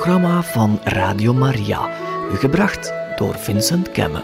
[0.00, 1.90] Programma van Radio Maria,
[2.32, 4.22] gebracht door Vincent Kemme.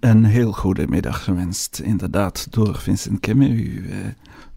[0.00, 3.48] Een heel goede middag gewenst, inderdaad, door Vincent Kemme.
[3.48, 3.96] U eh,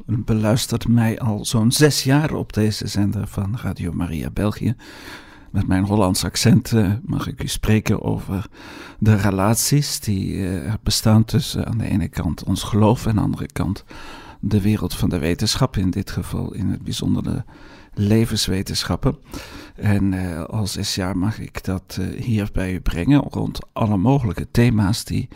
[0.05, 4.75] beluistert mij al zo'n zes jaar op deze zender van Radio Maria België.
[5.53, 8.45] Met mijn Hollands accent eh, mag ik u spreken over
[8.99, 13.21] de relaties die eh, bestaan tussen aan de ene kant ons geloof en aan de
[13.21, 13.83] andere kant
[14.39, 17.43] de wereld van de wetenschap, in dit geval in het bijzonder de
[17.93, 19.17] levenswetenschappen.
[19.75, 23.97] En uh, al zes jaar mag ik dat uh, hier bij u brengen rond alle
[23.97, 25.27] mogelijke thema's die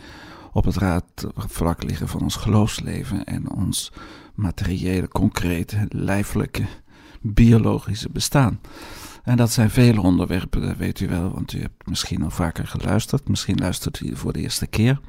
[0.52, 3.92] op het raadvlak liggen van ons geloofsleven en ons
[4.34, 6.64] materiële, concrete, lijfelijke,
[7.20, 8.60] biologische bestaan.
[9.28, 12.66] En dat zijn vele onderwerpen, dat weet u wel, want u hebt misschien al vaker
[12.66, 13.28] geluisterd.
[13.28, 15.00] Misschien luistert u voor de eerste keer.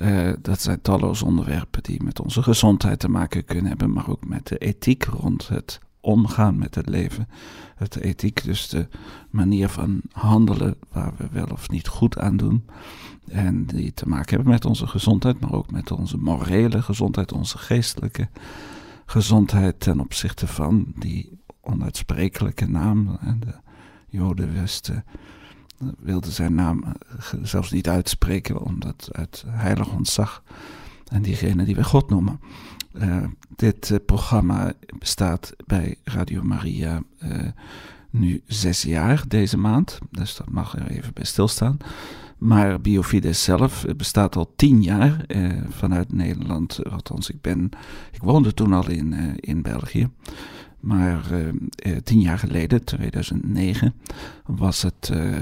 [0.00, 4.26] Uh, dat zijn talloze onderwerpen die met onze gezondheid te maken kunnen hebben, maar ook
[4.26, 7.28] met de ethiek rond het omgaan met het leven.
[7.76, 8.88] Het ethiek, dus de
[9.30, 12.64] manier van handelen waar we wel of niet goed aan doen.
[13.28, 17.58] En die te maken hebben met onze gezondheid, maar ook met onze morele gezondheid, onze
[17.58, 18.28] geestelijke
[19.06, 21.37] gezondheid ten opzichte van die
[21.68, 23.18] onuitsprekelijke naam.
[23.40, 23.54] De
[24.08, 25.04] Joden wisten,
[25.98, 26.84] wilden zijn naam
[27.42, 30.42] zelfs niet uitspreken, omdat uit heilig ontzag.
[31.08, 32.40] En diegene die we God noemen.
[32.92, 33.24] Uh,
[33.56, 37.02] dit programma bestaat bij Radio Maria
[38.10, 41.76] nu zes jaar deze maand, dus dat mag er even bij stilstaan.
[42.38, 45.26] Maar Biofides zelf bestaat al tien jaar
[45.68, 46.90] vanuit Nederland.
[46.90, 47.70] Althans, ik, ben,
[48.12, 50.08] ik woonde toen al in, in België.
[50.80, 53.94] Maar uh, tien jaar geleden, 2009,
[54.46, 55.36] was het uh,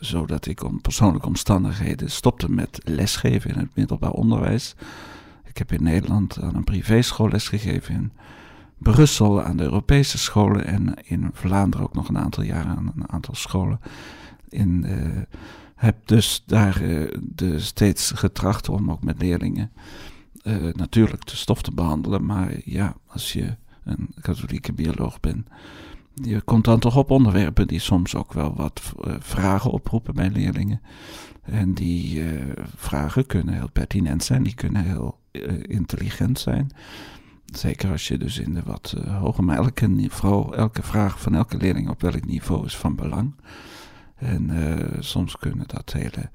[0.00, 4.74] zo dat ik om persoonlijke omstandigheden stopte met lesgeven in het middelbaar onderwijs.
[5.44, 8.12] Ik heb in Nederland aan een privéschool lesgegeven, in
[8.78, 13.10] Brussel aan de Europese scholen en in Vlaanderen ook nog een aantal jaren aan een
[13.10, 13.80] aantal scholen.
[14.48, 14.86] In,
[15.74, 16.82] heb dus daar
[17.20, 19.70] de, steeds getracht om ook met leerlingen
[20.72, 22.24] natuurlijk de stof te behandelen.
[22.24, 25.46] Maar ja, als je een katholieke bioloog ben.
[26.14, 30.30] Je komt dan toch op onderwerpen die soms ook wel wat uh, vragen oproepen bij
[30.30, 30.80] leerlingen.
[31.42, 36.70] En die uh, vragen kunnen heel pertinent zijn, die kunnen heel uh, intelligent zijn.
[37.46, 41.56] Zeker als je dus in de wat hoger, maar elke, niveau, elke vraag van elke
[41.56, 43.34] leerling op welk niveau is van belang.
[44.16, 44.50] En
[44.98, 46.30] soms kunnen dat hele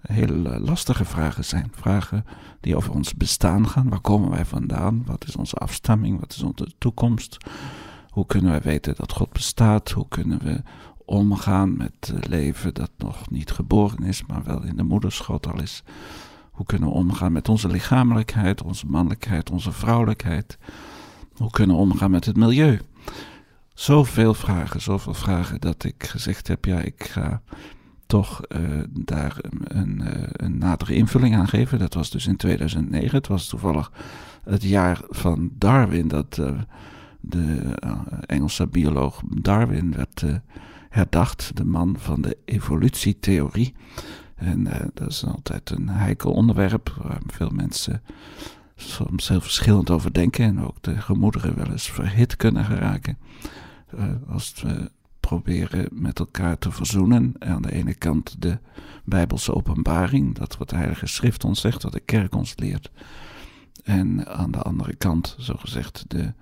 [0.00, 1.72] heel eh, lastige vragen zijn.
[1.74, 2.24] Vragen
[2.60, 3.88] die over ons bestaan gaan.
[3.88, 5.02] Waar komen wij vandaan?
[5.06, 6.20] Wat is onze afstamming?
[6.20, 7.36] Wat is onze toekomst?
[8.08, 9.90] Hoe kunnen wij weten dat God bestaat?
[9.90, 10.62] Hoe kunnen we
[11.04, 15.82] omgaan met leven dat nog niet geboren is, maar wel in de moederschot al is?
[16.50, 20.58] Hoe kunnen we omgaan met onze lichamelijkheid, onze mannelijkheid, onze vrouwelijkheid?
[21.36, 22.80] Hoe kunnen we omgaan met het milieu?
[23.74, 27.42] Zoveel vragen, zoveel vragen dat ik gezegd heb: ja, ik ga
[28.08, 28.60] toch uh,
[28.90, 30.02] daar een, een,
[30.44, 31.78] een, nadere invulling aan geven.
[31.78, 33.16] Dat was dus in 2009.
[33.16, 33.92] Het was toevallig
[34.44, 36.50] het jaar van Darwin dat uh,
[37.20, 37.74] de
[38.26, 40.24] Engelse bioloog Darwin werd
[40.88, 41.56] herdacht.
[41.56, 43.74] De man van de evolutietheorie.
[44.34, 44.64] En
[44.94, 48.02] dat is altijd een heikel onderwerp waar veel mensen
[48.76, 50.44] soms heel verschillend over denken.
[50.44, 53.18] En ook de gemoederen wel eens verhit kunnen geraken.
[54.28, 54.90] als het
[55.28, 57.34] proberen met elkaar te verzoenen.
[57.38, 58.58] Aan de ene kant de
[59.04, 62.90] Bijbelse openbaring, dat wat de Heilige Schrift ons zegt, wat de kerk ons leert.
[63.84, 66.32] En aan de andere kant, zogezegd, de,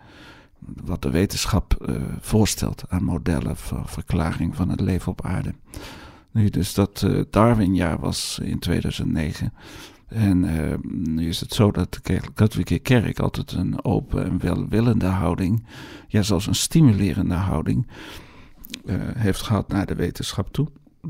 [0.58, 5.54] wat de wetenschap uh, voorstelt aan modellen voor verklaring van het leven op aarde.
[6.30, 9.52] Nu, dus dat uh, Darwinjaar was in 2009.
[10.08, 10.74] En uh,
[11.14, 15.64] nu is het zo dat de katholieke kerk altijd een open en welwillende houding,
[16.08, 17.86] ja zelfs een stimulerende houding,
[19.18, 20.68] heeft gehad naar de wetenschap toe.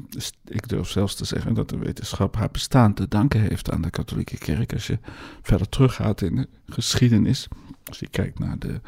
[0.09, 3.83] Dus ik durf zelfs te zeggen dat de wetenschap haar bestaan te danken heeft aan
[3.83, 4.73] de katholieke kerk.
[4.73, 4.99] Als je
[5.43, 7.49] verder teruggaat in de geschiedenis,
[7.85, 8.81] als je kijkt naar de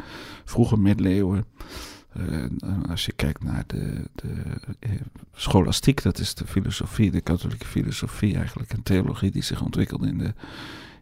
[0.44, 1.44] vroege middeleeuwen,
[2.16, 2.44] uh,
[2.90, 4.32] als je kijkt naar de, de
[4.80, 4.90] uh,
[5.34, 10.18] scholastiek, dat is de filosofie, de katholieke filosofie eigenlijk, een theologie die zich ontwikkelde in
[10.18, 10.34] de,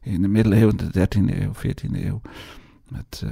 [0.02, 2.20] in de middeleeuwen, de 13e eeuw, 14e eeuw,
[2.88, 3.24] met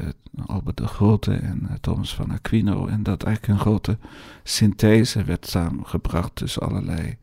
[0.47, 2.87] Albert de Grote en Thomas van Aquino.
[2.87, 3.99] En dat eigenlijk een grote
[4.43, 7.17] synthese werd samengebracht tussen allerlei,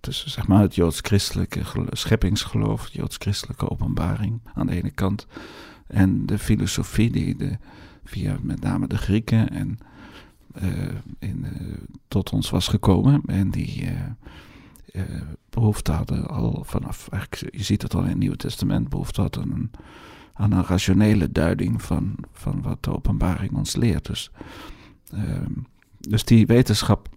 [0.00, 1.60] tussen zeg maar het joods-christelijke
[1.90, 5.26] scheppingsgeloof, joods-christelijke openbaring aan de ene kant,
[5.86, 7.58] en de filosofie die de,
[8.04, 9.78] via met name de Grieken en
[11.18, 11.46] in,
[12.08, 13.88] tot ons was gekomen en die
[15.50, 19.50] behoefte hadden al vanaf, eigenlijk, je ziet het al in het Nieuwe Testament, behoefte hadden
[19.50, 19.70] een,
[20.32, 24.06] aan een rationele duiding van, van wat de openbaring ons leert.
[24.06, 24.30] Dus,
[25.12, 25.52] ehm,
[25.98, 27.08] dus die wetenschap,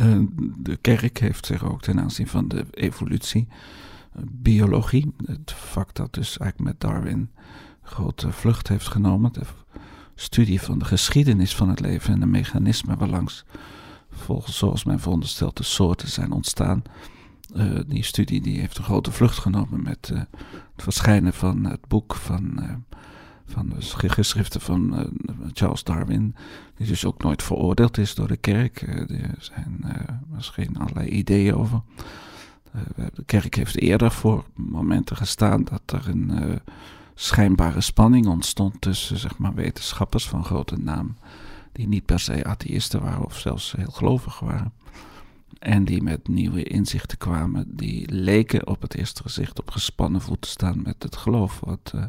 [0.00, 0.18] uh,
[0.58, 6.14] de kerk heeft zich ook ten aanzien van de evolutie, uh, biologie, het vak dat
[6.14, 7.30] dus eigenlijk met Darwin
[7.82, 9.42] grote vlucht heeft genomen, de
[10.14, 13.44] studie van de geschiedenis van het leven en de mechanismen waarlangs
[14.10, 16.82] volgens zoals men veronderstelt de soorten zijn ontstaan.
[17.56, 20.12] Uh, die studie die heeft een grote vlucht genomen met
[20.76, 22.74] het verschijnen van het boek van, uh,
[23.46, 25.10] van de geschriften van
[25.52, 26.34] Charles Darwin,
[26.76, 28.80] die dus ook nooit veroordeeld is door de kerk.
[28.82, 29.84] er zijn
[30.28, 31.80] misschien allerlei ideeën over.
[32.94, 36.60] de kerk heeft eerder voor momenten gestaan dat er een
[37.14, 41.16] schijnbare spanning ontstond tussen zeg maar, wetenschappers van grote naam
[41.76, 44.72] die niet per se atheïsten waren of zelfs heel gelovig waren.
[45.58, 50.40] En die met nieuwe inzichten kwamen, die leken op het eerste gezicht op gespannen voet
[50.40, 52.04] te staan met het geloof wat, uh,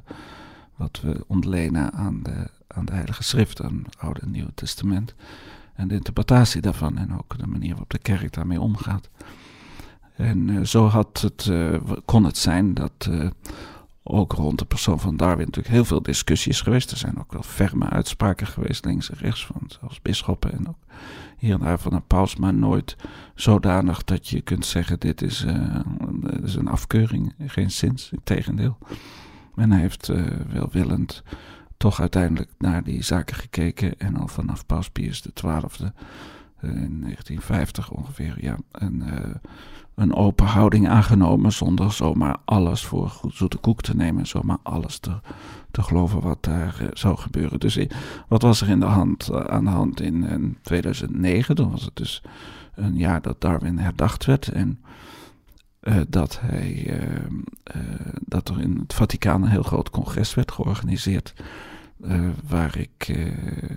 [0.76, 5.16] wat we ontlenen aan de, aan de Heilige Schrift, aan het Oude en Nieuwe Testament.
[5.74, 9.10] En de interpretatie daarvan en ook de manier waarop de kerk daarmee omgaat.
[10.16, 13.10] En uh, zo had het, uh, kon het zijn dat
[14.04, 16.92] ook rond de persoon van Darwin natuurlijk heel veel discussies geweest.
[16.92, 20.87] Er zijn ook wel ferme uitspraken geweest, links en rechts, van zelfs bisschoppen en ook
[21.38, 22.96] hier en daar van een paus, maar nooit
[23.36, 25.46] zodanig dat je kunt zeggen: dit is,
[26.20, 28.78] dit is een afkeuring, geen zins, tegendeel.
[29.56, 31.24] Men heeft uh, welwillend
[31.78, 35.62] toch uiteindelijk naar die zaken gekeken en al vanaf Paus Pius XII uh,
[36.62, 39.04] in 1950 ongeveer, ja, en
[39.98, 45.00] een open houding aangenomen zonder zomaar alles voor goed zoete koek te nemen, zomaar alles
[45.00, 45.20] te,
[45.72, 47.60] te geloven wat daar uh, zou gebeuren.
[47.60, 47.90] Dus eh,
[48.28, 51.56] wat was er in de hand, uh, aan de hand in, in, 2009?
[51.56, 52.22] Dan was het dus
[52.76, 54.82] een jaar dat Darwin herdacht werd en
[56.08, 57.00] dat, hij,
[58.20, 61.34] dat er in het Vaticaan een heel groot congres werd georganiseerd.
[62.48, 63.18] waar ik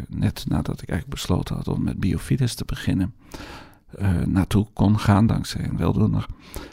[0.08, 3.14] net nadat ik eigenlijk besloten had om met Biofides te beginnen,
[3.98, 6.26] uh, naartoe kon gaan, dankzij een weldoener.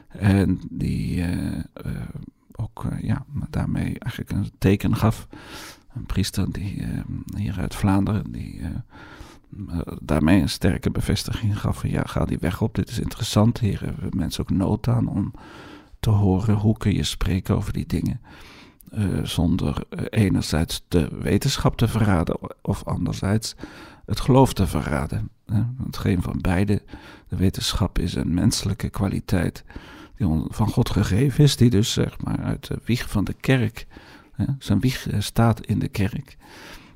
[0.08, 1.62] En die uh,
[2.52, 5.28] ook ja, daarmee eigenlijk een teken gaf.
[5.96, 6.84] Een priester die
[7.36, 8.62] hier uit Vlaanderen, die
[10.02, 13.60] daarmee een sterke bevestiging gaf van ja, ga die weg op, dit is interessant.
[13.60, 15.34] Hier hebben mensen ook nood aan om
[16.00, 18.22] te horen hoe kun je spreken over die dingen.
[19.24, 23.56] Zonder enerzijds de wetenschap te verraden of anderzijds
[24.06, 25.30] het geloof te verraden.
[25.78, 26.82] Want geen van beide,
[27.28, 29.64] de wetenschap is een menselijke kwaliteit
[30.18, 33.88] die van God gegeven is, die dus zeg maar uit de wieg van de kerk,
[34.60, 36.38] zijn wieg eh, staat in de kerk.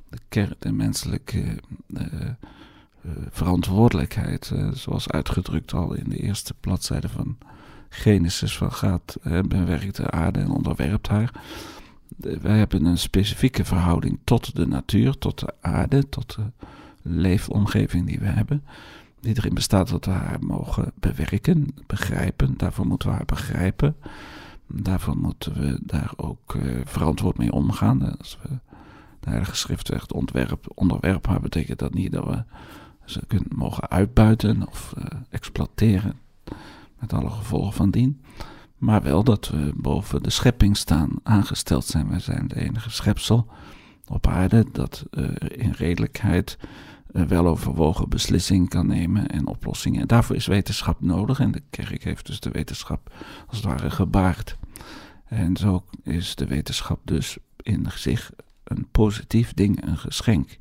[0.10, 2.04] De, kerk, de menselijke uh,
[3.30, 7.38] verantwoordelijkheid, zoals uitgedrukt al in de eerste bladzijde van
[7.90, 11.42] Genesis, van gaat, bewerkt de aarde en onderwerpt haar.
[12.18, 16.44] wij hebben een specifieke verhouding tot de natuur, tot de aarde, tot de
[17.04, 18.64] leefomgeving die we hebben,
[19.20, 22.58] die erin bestaat dat we haar mogen bewerken, begrijpen.
[22.58, 23.96] Daarvoor moeten we haar begrijpen.
[24.68, 28.18] Daarvoor moeten we daar ook uh, verantwoord mee omgaan.
[28.18, 28.50] Als we
[29.20, 32.44] de Heilige Schrift zegt ontwerp, onderwerp haar, betekent dat niet dat we
[33.06, 36.20] ze kunnen, mogen uitbuiten of uh, exploiteren.
[37.00, 38.22] Met alle gevolgen van dien.
[38.78, 42.10] Maar wel dat we boven de schepping staan, aangesteld zijn.
[42.10, 43.48] Wij zijn de enige schepsel
[44.08, 46.58] op aarde dat uh, in redelijkheid
[47.12, 50.02] weloverwogen beslissing kan nemen en oplossingen.
[50.02, 53.14] En daarvoor is wetenschap nodig en de kerk heeft dus de wetenschap
[53.48, 54.58] als het ware gebaard.
[55.26, 58.32] En zo is de wetenschap dus in zich
[58.64, 60.58] een positief ding, een geschenk.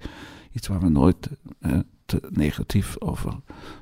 [0.52, 1.30] Iets waar we nooit
[1.60, 3.34] eh, te negatief over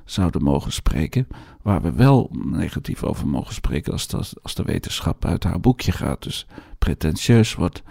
[0.05, 1.27] zouden mogen spreken.
[1.61, 6.23] Waar we wel negatief over mogen spreken als, als de wetenschap uit haar boekje gaat.
[6.23, 6.47] Dus
[6.77, 7.83] pretentieus wordt,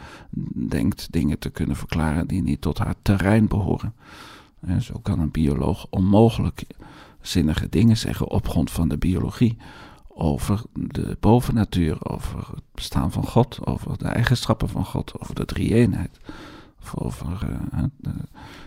[0.68, 3.94] denkt dingen te kunnen verklaren die niet tot haar terrein behoren.
[4.60, 6.66] En zo kan een bioloog onmogelijk
[7.20, 9.56] zinnige dingen zeggen op grond van de biologie
[10.08, 15.44] over de bovennatuur, over het bestaan van God, over de eigenschappen van God, over de
[15.44, 16.18] drie-eenheid.
[16.80, 17.58] Of over,
[17.96, 18.10] de,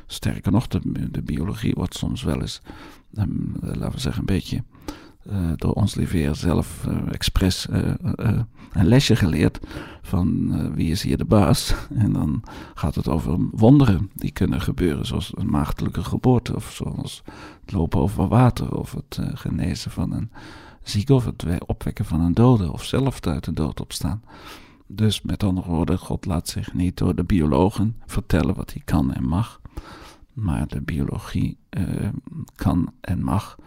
[0.06, 2.62] sterker nog, de, biologie wordt soms wel eens,
[3.14, 4.64] um, laten we zeggen, een beetje
[5.56, 7.68] door ons Liveer zelf expres
[8.72, 9.60] een lesje geleerd
[10.02, 11.74] van wie is hier de baas.
[12.04, 17.24] En dan gaat het over wonderen die kunnen gebeuren, zoals een maagdelijke geboorte, of zoals
[17.62, 20.32] het lopen over water, of het genezen van een
[20.84, 24.24] zieke, of het opwekken van een dode, of zelf uit de dood opstaan.
[24.88, 29.14] Dus met andere woorden, God laat zich niet door de biologen vertellen wat hij kan
[29.14, 29.62] en mag.
[30.34, 31.58] Maar de biologie
[32.56, 33.58] kan en mag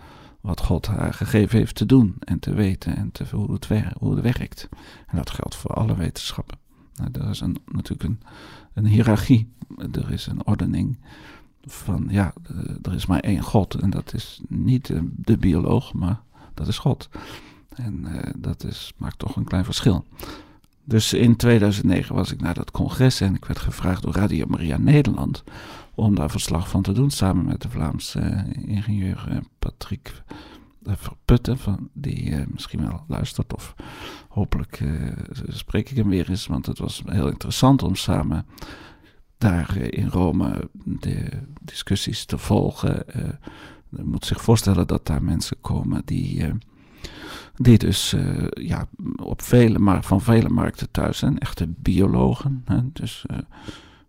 [0.45, 4.15] wat God haar gegeven heeft te doen en te weten en te, hoe, het hoe
[4.15, 4.69] het werkt.
[5.07, 6.59] En dat geldt voor alle wetenschappen.
[6.97, 8.21] Nou, er is een, natuurlijk een,
[8.75, 9.53] een hiërarchie,
[9.93, 10.99] er is een ordening
[11.65, 12.33] van, ja,
[12.83, 16.21] er is maar één God en dat is niet de, de bioloog, maar
[16.55, 17.09] dat is God.
[17.69, 20.05] En uh, dat is, maakt toch een klein verschil.
[20.85, 24.77] Dus in 2009 was ik naar dat congres en ik werd gevraagd door Radio Maria
[24.77, 25.45] Nederland
[25.95, 30.23] om daar verslag van te doen, samen met de Vlaamse uh, ingenieur uh, Patrick
[30.87, 33.75] Verputten, van, die misschien wel luistert of
[34.29, 34.83] hopelijk
[35.49, 38.47] spreek ik hem weer eens, want het was heel interessant om samen
[39.39, 41.29] daar in Rome de
[41.61, 43.05] discussies te volgen.
[43.89, 46.53] je moet zich voorstellen dat daar mensen komen die
[47.55, 48.15] die dus
[48.51, 48.87] ja,
[49.23, 51.39] op vele, maar van vele markten thuis zijn.
[51.39, 52.63] Echte biologen.
[52.65, 53.25] Hè, dus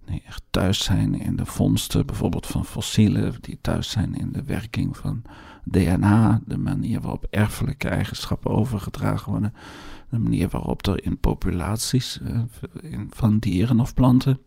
[0.05, 3.35] die echt thuis zijn in de vondsten, bijvoorbeeld van fossielen.
[3.41, 5.21] Die thuis zijn in de werking van
[5.63, 6.41] DNA.
[6.45, 9.53] De manier waarop erfelijke eigenschappen overgedragen worden
[10.09, 12.39] de manier waarop er in populaties uh,
[12.81, 14.39] in, van dieren of planten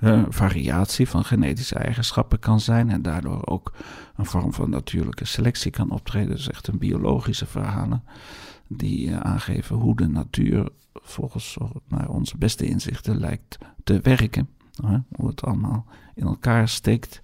[0.00, 3.72] uh, variatie van genetische eigenschappen kan zijn en daardoor ook
[4.16, 6.30] een vorm van natuurlijke selectie kan optreden.
[6.30, 8.02] Dus echt een biologische verhalen
[8.68, 10.68] die uh, aangeven hoe de natuur
[11.02, 11.56] volgens
[11.88, 14.48] naar onze beste inzichten lijkt te werken.
[15.16, 17.22] hoe het allemaal in elkaar steekt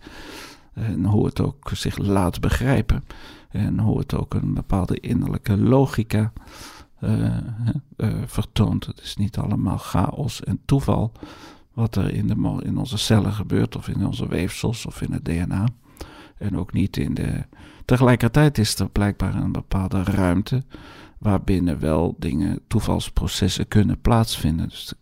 [0.73, 3.05] en hoe het ook zich laat begrijpen
[3.51, 6.33] en hoe het ook een bepaalde innerlijke logica
[7.01, 7.37] uh,
[8.27, 8.87] vertoont.
[8.87, 11.13] Het is niet allemaal chaos en toeval
[11.73, 15.25] wat er in, de, in onze cellen gebeurt, of in onze weefsels, of in het
[15.25, 15.69] DNA.
[16.39, 17.45] En ook niet in de.
[17.85, 20.65] Tegelijkertijd is er blijkbaar een bepaalde ruimte
[21.19, 24.69] waarbinnen wel dingen, toevalsprocessen kunnen plaatsvinden.
[24.69, 24.93] Dus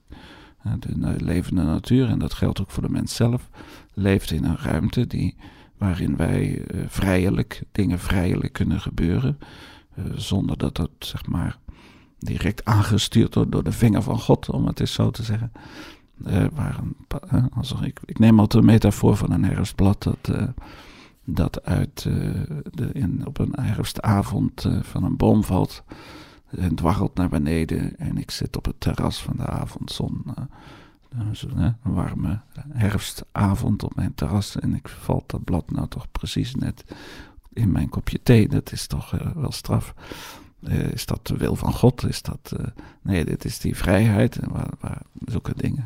[0.62, 3.48] de, de levende natuur, en dat geldt ook voor de mens zelf,
[3.94, 5.36] leeft in een ruimte die,
[5.78, 9.38] waarin wij uh, vrijelijk, dingen vrijelijk kunnen gebeuren,
[9.98, 11.58] uh, zonder dat dat zeg maar
[12.18, 15.52] direct aangestuurd wordt door de vinger van God, om het eens zo te zeggen.
[16.26, 16.80] Uh, waar
[17.28, 20.30] een, ik, ik neem altijd een metafoor van een herfstblad dat,
[21.24, 22.40] dat uit, uh,
[22.70, 25.82] de, in, op een herfstavond van een boom valt
[26.46, 27.98] en dwarrelt naar beneden.
[27.98, 30.24] En ik zit op het terras van de avondzon.
[31.10, 34.56] een warme herfstavond op mijn terras.
[34.56, 36.84] En ik valt dat blad nou toch precies net
[37.52, 38.48] in mijn kopje thee.
[38.48, 39.94] Dat is toch wel straf.
[40.92, 42.08] Is dat de wil van God?
[42.08, 42.52] Is dat,
[43.02, 44.38] nee, dit is die vrijheid.
[44.80, 45.84] Waar, zulke dingen.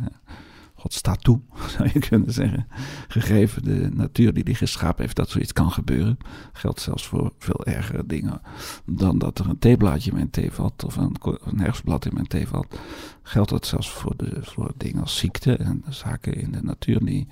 [0.79, 1.41] God staat toe,
[1.77, 2.67] zou je kunnen zeggen.
[3.09, 6.19] Gegeven de natuur die hij geschapen heeft, dat zoiets kan gebeuren.
[6.53, 8.41] Geldt zelfs voor veel ergere dingen
[8.85, 10.85] dan dat er een theeblaadje in mijn thee valt.
[10.85, 12.79] Of een, een herfstblad in mijn thee valt.
[13.23, 17.27] Geldt dat zelfs voor, de, voor dingen als ziekte en zaken in de natuur die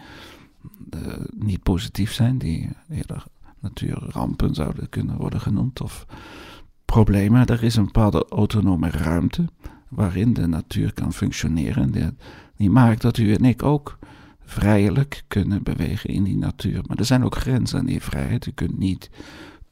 [0.94, 2.38] uh, niet positief zijn.
[2.38, 3.24] Die eerder
[3.60, 5.80] natuurrampen zouden kunnen worden genoemd.
[5.80, 6.06] Of
[6.84, 7.46] problemen.
[7.46, 9.44] Er is een bepaalde autonome ruimte
[9.88, 11.90] waarin de natuur kan functioneren.
[11.90, 12.10] Die,
[12.56, 13.98] die maakt dat u en ik ook
[14.44, 16.82] vrijelijk kunnen bewegen in die natuur.
[16.86, 18.46] Maar er zijn ook grenzen aan die vrijheid.
[18.46, 19.10] U kunt niet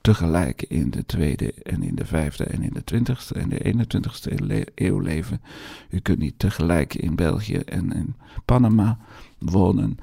[0.00, 4.72] tegelijk in de tweede en in de vijfde en in de twintigste en de 21ste
[4.74, 5.40] eeuw leven.
[5.90, 8.14] U kunt niet tegelijk in België en in
[8.44, 8.98] Panama
[9.38, 9.98] wonen.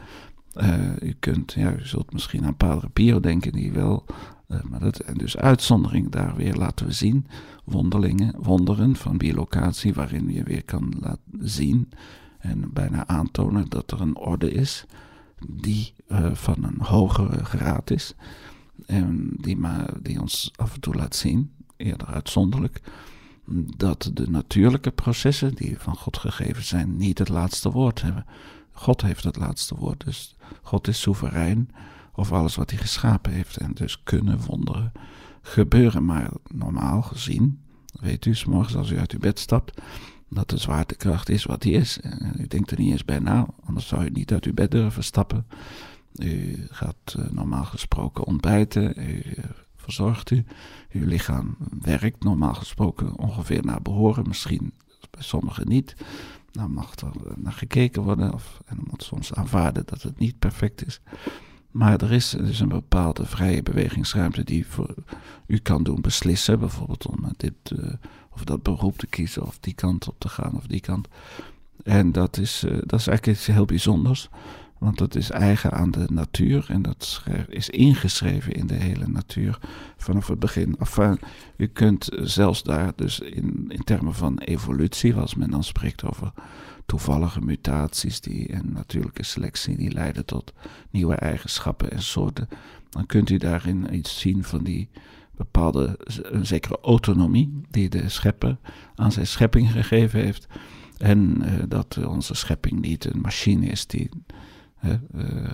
[0.56, 4.06] Uh, u kunt, ja, u zult misschien aan Padre Pio denken, die wel
[4.48, 7.28] uh, maar dat, en dus uitzondering daar weer laten we zien.
[7.64, 11.90] Wonderlingen, wonderen van bilocatie, waarin je weer kan laten zien
[12.42, 14.86] en bijna aantonen dat er een orde is
[15.48, 18.16] die uh, van een hogere graad is.
[18.86, 22.82] En die, maar, die ons af en toe laat zien, eerder uitzonderlijk,
[23.78, 28.26] dat de natuurlijke processen die van God gegeven zijn, niet het laatste woord hebben.
[28.72, 31.70] God heeft het laatste woord, dus God is soeverein
[32.14, 33.58] of alles wat hij geschapen heeft.
[33.58, 34.92] En dus kunnen wonderen
[35.42, 36.06] gebeuren.
[36.06, 37.62] Maar normaal gezien,
[38.00, 39.82] weet u, s morgens als u uit uw bed stapt,
[40.34, 42.00] dat de zwaartekracht is wat die is.
[42.00, 44.72] En u denkt er niet eens bij na, anders zou u niet uit uw bed
[44.72, 45.46] durven stappen.
[46.16, 49.24] U gaat uh, normaal gesproken ontbijten, u
[49.76, 50.44] verzorgt u.
[50.92, 54.74] Uw lichaam werkt normaal gesproken ongeveer naar behoren, misschien
[55.12, 55.96] bij sommigen niet.
[56.52, 60.40] Dan mag er naar gekeken worden of, en dan moet soms aanvaarden dat het niet
[60.40, 61.02] perfect is.
[61.72, 64.96] Maar er is dus een bepaalde vrije bewegingsruimte die voor
[65.48, 66.60] u kan doen beslissen.
[66.60, 67.94] Bijvoorbeeld om dit, uh,
[68.34, 71.08] of dat beroep te kiezen, of die kant op te gaan, of die kant.
[71.84, 74.30] En dat is, uh, dat is eigenlijk iets heel bijzonders.
[74.82, 79.60] Want dat is eigen aan de natuur en dat is ingeschreven in de hele natuur
[79.98, 80.76] vanaf het begin.
[80.80, 81.20] Enfin,
[81.58, 86.32] u kunt zelfs daar dus in, in termen van evolutie, als men dan spreekt over
[86.86, 90.54] toevallige mutaties die, en natuurlijke selectie, die leiden tot
[90.90, 92.48] nieuwe eigenschappen en soorten,
[92.90, 94.90] dan kunt u daarin iets zien van die
[95.44, 98.58] bepaalde, een zekere autonomie die de schepper
[98.96, 100.48] aan zijn schepping gegeven heeft.
[100.98, 104.10] En uh, dat onze schepping niet een machine is die
[104.84, 104.94] uh,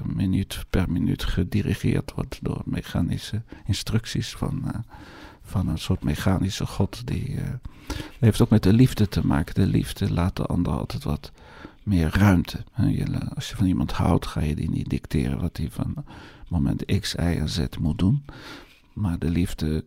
[0.04, 4.72] minuut per minuut gedirigeerd wordt door mechanische instructies van, uh,
[5.42, 7.08] van een soort mechanische God.
[7.08, 7.36] Die
[8.20, 9.56] heeft ook met de liefde te maken.
[9.56, 11.32] De liefde laat de ander altijd wat
[11.84, 12.64] meer ruimte.
[13.36, 16.06] als je van iemand houdt, ga je die niet dicteren wat hij van
[16.48, 18.24] moment X, Y en Z moet doen.
[18.98, 19.86] Maar de liefde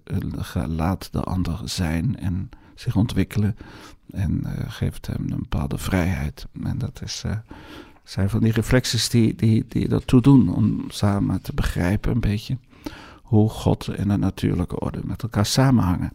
[0.69, 3.57] laat de ander zijn en zich ontwikkelen
[4.11, 6.47] en geeft hem een bepaalde vrijheid.
[6.63, 7.25] En dat is
[8.05, 12.59] zijn van die reflexies die, die, die ertoe doen om samen te begrijpen een beetje
[13.23, 16.13] hoe God en de natuurlijke orde met elkaar samenhangen.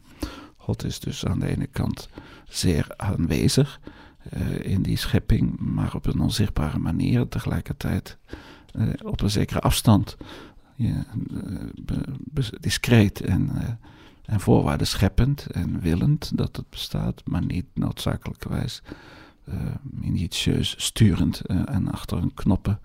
[0.58, 2.10] God is dus aan de ene kant
[2.48, 3.80] zeer aanwezig
[4.62, 8.18] in die schepping, maar op een onzichtbare manier, tegelijkertijd
[9.04, 10.18] op een zekere afstand,
[10.76, 13.50] ja, uh, discreet en,
[14.26, 18.82] en voorwaarden scheppend en willend dat het bestaat, maar niet noodzakelijkerwijs
[19.50, 22.80] uh, minutieus sturend en achter een knoppen.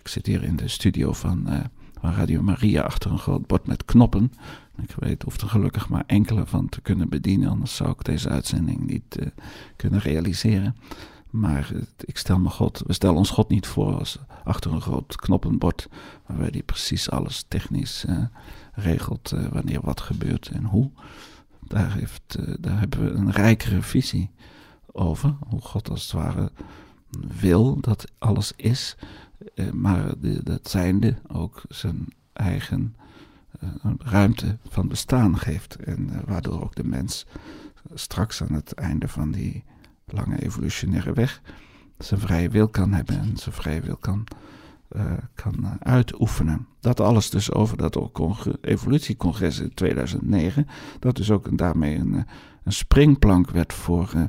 [0.00, 1.48] Ik zit hier in de studio van,
[2.00, 4.32] van Radio Maria achter een groot bord met knoppen.
[4.82, 8.28] Ik weet, hoef er gelukkig maar enkele van te kunnen bedienen, anders zou ik deze
[8.28, 9.18] uitzending niet
[9.76, 10.76] kunnen realiseren.
[11.32, 15.16] Maar ik stel me God, we stellen ons God niet voor als achter een groot
[15.16, 15.88] knoppenbord,
[16.26, 18.04] waarbij die precies alles technisch
[18.72, 20.90] regelt, wanneer wat gebeurt en hoe.
[21.60, 24.30] Daar, heeft, daar hebben we een rijkere visie
[24.92, 25.34] over.
[25.48, 26.52] Hoe God als het ware
[27.40, 28.96] wil dat alles is.
[29.54, 32.96] Eh, maar dat zijnde ook zijn eigen
[33.60, 35.76] eh, ruimte van bestaan geeft.
[35.76, 37.26] En eh, waardoor ook de mens
[37.94, 39.64] straks aan het einde van die
[40.12, 41.42] lange evolutionaire weg
[41.98, 44.24] zijn vrije wil kan hebben en zijn vrije wil kan,
[44.96, 46.66] uh, kan uitoefenen.
[46.80, 48.10] Dat alles dus over dat
[48.60, 50.66] evolutiecongres in 2009,
[50.98, 52.26] dat dus ook daarmee een,
[52.64, 54.28] een springplank werd voor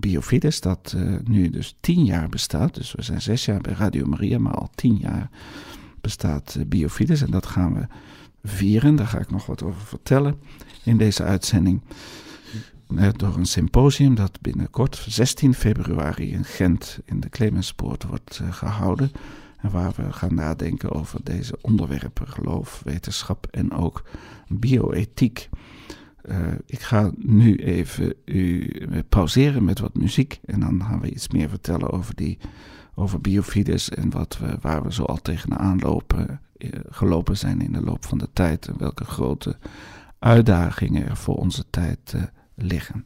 [0.00, 2.74] Biofides, dat uh, nu dus tien jaar bestaat.
[2.74, 5.30] Dus we zijn zes jaar bij Radio Maria, maar al tien jaar
[6.00, 7.22] bestaat uh, Biofides.
[7.22, 7.86] En dat gaan we
[8.44, 8.96] vieren.
[8.96, 10.40] Daar ga ik nog wat over vertellen
[10.84, 11.80] in deze uitzending.
[13.16, 19.10] Door een symposium dat binnenkort, 16 februari, in Gent in de Clemenspoort wordt gehouden.
[19.56, 24.04] En waar we gaan nadenken over deze onderwerpen: geloof, wetenschap en ook
[24.48, 25.48] bioethiek.
[26.22, 28.70] Uh, ik ga nu even u
[29.08, 30.40] pauzeren met wat muziek.
[30.44, 32.38] En dan gaan we iets meer vertellen over, die,
[32.94, 36.40] over biofides en wat we, waar we zo al tegenaan lopen,
[36.88, 38.68] gelopen zijn in de loop van de tijd.
[38.68, 39.56] En welke grote
[40.18, 42.14] uitdagingen er voor onze tijd
[42.56, 43.04] liggen.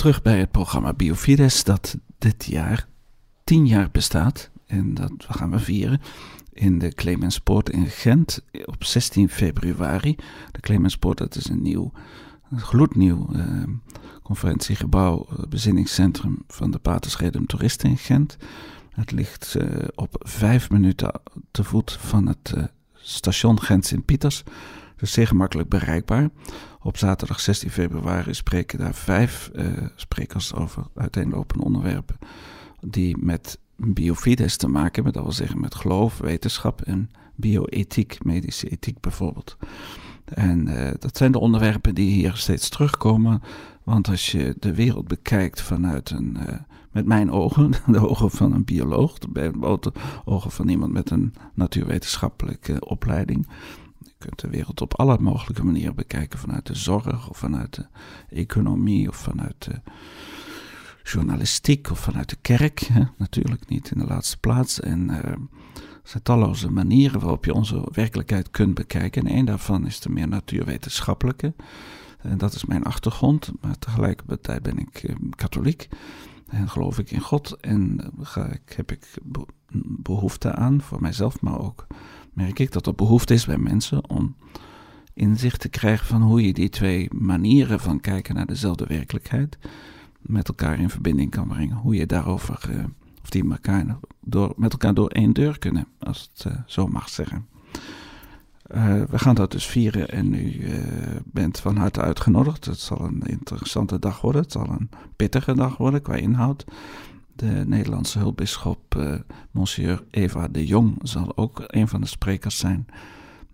[0.00, 2.86] Terug bij het programma Biofides, dat dit jaar
[3.44, 4.50] tien jaar bestaat.
[4.66, 6.00] En dat gaan we vieren
[6.52, 10.16] in de Clemenspoort in Gent op 16 februari.
[10.50, 11.92] De Clemenspoort, dat is een nieuw,
[12.56, 13.62] gloednieuw uh,
[14.22, 18.36] conferentiegebouw, uh, bezinningscentrum van de Paterschedem Toeristen in Gent.
[18.90, 22.54] Het ligt uh, op vijf minuten te voet van het
[22.94, 24.42] station Gent Sint-Pieters.
[25.00, 26.28] Dus zeer gemakkelijk bereikbaar.
[26.82, 32.18] Op zaterdag 16 februari spreken daar vijf uh, sprekers over uiteenlopende onderwerpen
[32.80, 38.68] die met biofides te maken hebben, dat wil zeggen met geloof, wetenschap en bioethiek, medische
[38.68, 39.56] ethiek bijvoorbeeld.
[40.24, 43.42] En uh, dat zijn de onderwerpen die hier steeds terugkomen,
[43.84, 46.54] want als je de wereld bekijkt vanuit een, uh,
[46.92, 49.92] met mijn ogen, de ogen van een bioloog, de
[50.24, 53.46] ogen van iemand met een natuurwetenschappelijke opleiding,
[54.18, 56.38] kunt de wereld op alle mogelijke manieren bekijken.
[56.38, 57.86] Vanuit de zorg, of vanuit de
[58.28, 59.80] economie, of vanuit de
[61.02, 62.78] journalistiek, of vanuit de kerk.
[62.80, 63.02] Hè?
[63.16, 64.80] Natuurlijk niet in de laatste plaats.
[64.80, 65.38] En uh, er
[66.02, 69.26] zijn talloze manieren waarop je onze werkelijkheid kunt bekijken.
[69.26, 71.54] En een daarvan is de meer natuurwetenschappelijke.
[72.18, 73.52] En dat is mijn achtergrond.
[73.60, 75.88] Maar tegelijkertijd ben ik uh, katholiek.
[76.48, 77.56] En geloof ik in God.
[77.60, 79.06] En ga ik, heb ik
[79.82, 81.86] behoefte aan, voor mijzelf, maar ook
[82.32, 84.34] merk ik dat er behoefte is bij mensen om
[85.14, 89.58] inzicht te krijgen van hoe je die twee manieren van kijken naar dezelfde werkelijkheid
[90.20, 91.76] met elkaar in verbinding kan brengen.
[91.76, 92.84] Hoe je daarover, uh,
[93.22, 97.08] of die elkaar door, met elkaar door één deur kunnen, als het uh, zo mag
[97.08, 97.46] zeggen.
[98.74, 100.64] Uh, we gaan dat dus vieren en u
[101.24, 102.64] bent van harte uitgenodigd.
[102.64, 104.42] Het zal een interessante dag worden.
[104.42, 106.64] Het zal een pittige dag worden qua inhoud.
[107.40, 109.14] De Nederlandse hulpbisschop uh,
[109.50, 112.86] Monsieur Eva de Jong zal ook een van de sprekers zijn.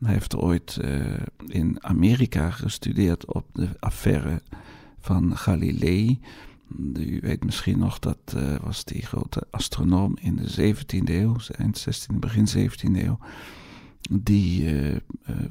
[0.05, 1.05] Hij heeft ooit uh,
[1.47, 4.43] in Amerika gestudeerd op de affaire
[4.99, 6.21] van Galilei.
[6.95, 11.87] U weet misschien nog, dat uh, was die grote astronoom in de 17e eeuw, eind
[11.89, 13.19] 16e, begin 17e eeuw.
[14.11, 14.75] Die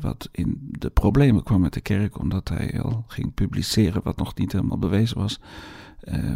[0.01, 4.35] wat in de problemen kwam met de kerk, omdat hij al ging publiceren wat nog
[4.35, 5.39] niet helemaal bewezen was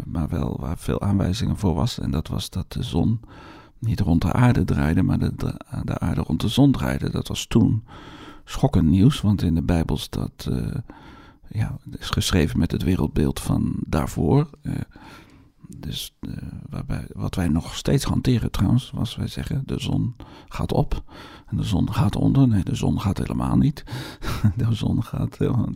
[0.05, 1.99] maar wel waar veel aanwijzingen voor was.
[1.99, 3.19] En dat was dat de zon
[3.79, 5.35] niet rond de aarde draaide, maar de,
[5.83, 7.09] de, aarde rond de zon draaide.
[7.09, 7.83] Dat was toen
[8.45, 10.67] schokkend nieuws, want in de Bijbel staat, uh,
[11.47, 14.49] ja, is geschreven met het wereldbeeld van daarvoor.
[15.77, 16.15] Dus
[16.69, 20.15] waarbij, wat wij nog steeds hanteren trouwens, was wij zeggen, de zon
[20.47, 21.03] gaat op
[21.49, 22.47] en de zon gaat onder.
[22.47, 23.83] Nee, de zon gaat helemaal niet.
[24.55, 25.69] de zon gaat helemaal.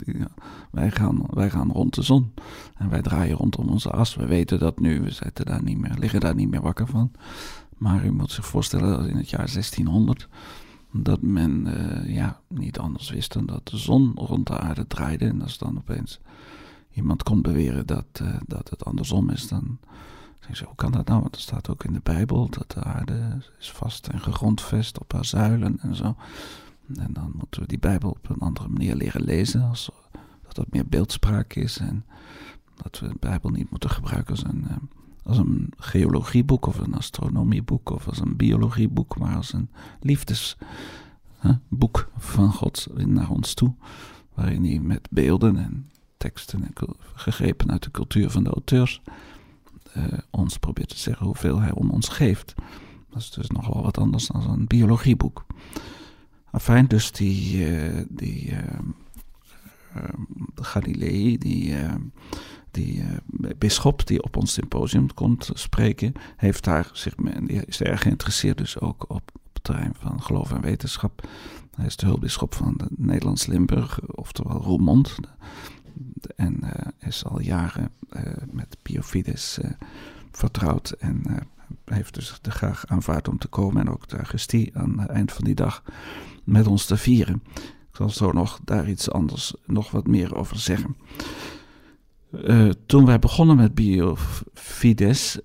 [0.72, 2.34] Wij, gaan, wij gaan rond de zon
[2.78, 4.16] en wij draaien rondom onze as.
[4.16, 7.12] We weten dat nu, we zitten daar niet meer, liggen daar niet meer wakker van.
[7.78, 10.28] Maar u moet zich voorstellen dat in het jaar 1600
[10.92, 15.26] dat men uh, ja, niet anders wist dan dat de zon rond de aarde draaide.
[15.26, 16.20] En als dan opeens
[16.94, 19.78] iemand komt beweren dat, uh, dat het andersom is, dan
[20.52, 21.22] ze, hoe kan dat nou?
[21.22, 25.12] Want er staat ook in de Bijbel dat de aarde is vast en gegrondvest op
[25.12, 26.16] haar zuilen en zo.
[26.96, 29.90] En dan moeten we die Bijbel op een andere manier leren lezen, als,
[30.44, 32.06] dat het meer beeldspraak is en
[32.76, 34.76] dat we de Bijbel niet moeten gebruiken als een, uh,
[35.24, 42.54] als een geologieboek of een astronomieboek of als een biologieboek, maar als een liefdesboek van
[42.54, 43.74] God naar ons toe,
[44.34, 46.74] waarin hij met beelden en teksten
[47.14, 49.02] gegrepen uit de cultuur van de auteurs
[49.98, 52.54] uh, ons probeert te zeggen hoeveel hij om ons geeft.
[53.10, 55.46] Dat is dus nogal wat anders dan een biologieboek.
[56.52, 58.58] Afijn, dus die, uh, die uh,
[60.56, 61.76] Galilei, die,
[62.72, 63.04] die
[63.58, 68.80] bisschop die op ons symposium komt spreken, heeft daar zich, die is erg geïnteresseerd dus
[68.80, 71.28] ook op, het terrein van geloof en wetenschap.
[71.76, 75.16] Hij is de hulpbisschop van de Nederlands Limburg, oftewel Roermond
[76.28, 79.72] en uh, is al jaren uh, met Biofides uh,
[80.32, 81.48] vertrouwd en
[81.86, 85.10] heeft dus de graag aanvaard om te komen en ook daar is die aan het
[85.10, 85.84] eind van die dag
[86.44, 87.44] met ons te vieren.
[87.90, 90.96] Ik zal zo nog daar iets anders nog wat meer over zeggen.
[92.86, 95.38] Toen wij begonnen met Biofides,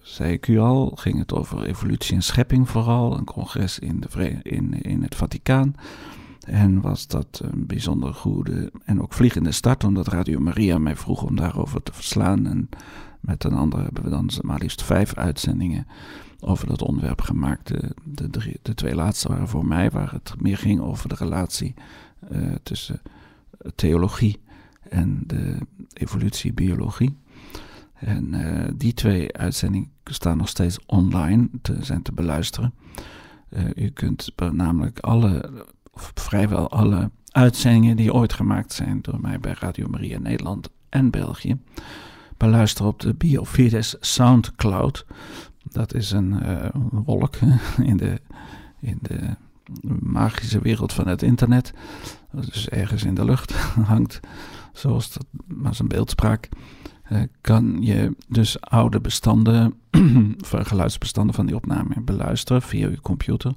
[0.00, 3.16] zei ik u al, ging het over evolutie en schepping vooral.
[3.16, 5.74] Een congres in, de in, in het Vaticaan.
[6.46, 11.22] En was dat een bijzonder goede en ook vliegende start, omdat Radio Maria mij vroeg
[11.22, 12.46] om daarover te verslaan.
[12.46, 12.68] En
[13.20, 15.86] met een ander hebben we dan maar liefst vijf uitzendingen
[16.40, 17.68] over dat onderwerp gemaakt.
[17.68, 21.74] De, de, de twee laatste waren voor mij, waar het meer ging over de relatie
[22.32, 23.00] uh, tussen
[23.74, 24.40] theologie
[24.88, 25.58] en de
[25.92, 27.16] evolutiebiologie.
[27.94, 32.74] En uh, die twee uitzendingen staan nog steeds online, te, zijn te beluisteren.
[33.48, 35.50] Uh, u kunt namelijk alle,
[35.92, 41.10] of vrijwel alle uitzendingen die ooit gemaakt zijn door mij bij Radio Maria Nederland en
[41.10, 41.60] België,
[42.36, 45.06] beluisteren op de Biofides Soundcloud.
[45.62, 47.36] Dat is een uh, wolk
[47.90, 48.20] in de,
[48.80, 49.36] in de
[50.00, 51.72] magische wereld van het internet.
[52.32, 53.52] Dus ergens in de lucht
[53.92, 54.20] hangt,
[54.72, 56.48] zoals dat maar zijn beeldspraak.
[57.12, 59.74] Uh, kan je dus oude bestanden,
[60.40, 63.54] geluidsbestanden van die opname beluisteren via je computer.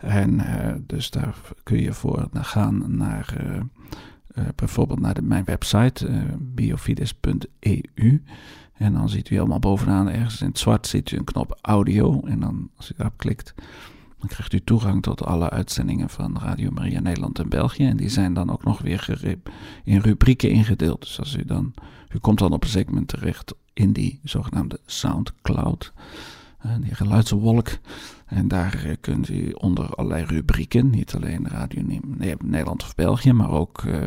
[0.00, 6.26] En uh, dus daar kun je voor gaan naar uh, bijvoorbeeld naar de, mijn website
[6.38, 8.22] biofides.eu.
[8.74, 12.20] En dan ziet u helemaal bovenaan ergens in het zwart ziet u een knop audio.
[12.24, 13.54] En dan als u daarop klikt,
[14.18, 17.86] dan krijgt u toegang tot alle uitzendingen van Radio Maria Nederland en België.
[17.86, 19.36] En die zijn dan ook nog weer
[19.84, 21.00] in rubrieken ingedeeld.
[21.00, 21.74] Dus als u dan,
[22.14, 25.92] u komt dan op een segment terecht in die zogenaamde Soundcloud,
[26.80, 27.68] die geluidswolk.
[28.30, 32.00] En daar uh, kunt u onder allerlei rubrieken, niet alleen Radio
[32.44, 34.02] Nederland of België, maar ook uh,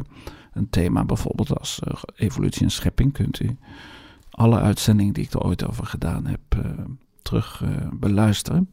[0.54, 1.80] een thema bijvoorbeeld als
[2.16, 3.58] evolutie en schepping, kunt u
[4.30, 6.42] alle uitzendingen die ik er ooit over gedaan heb
[7.22, 8.70] terug beluisteren.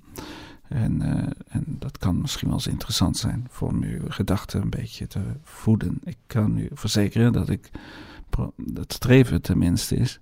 [0.68, 1.02] En,
[1.48, 5.20] en, dat kan misschien wel eens interessant zijn voor om uw gedachten een beetje te
[5.42, 6.00] voeden.
[6.04, 7.70] Ik kan u verzekeren dat ik,
[8.74, 10.20] het streven tenminste is,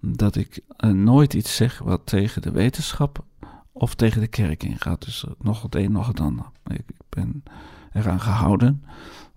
[0.00, 3.24] dat ik nooit iets zeg wat tegen de wetenschap
[3.80, 5.04] of tegen de kerk ingaat.
[5.04, 6.44] Dus nog het een, nog het ander.
[6.66, 7.42] Ik, ben
[7.92, 8.84] eraan gehouden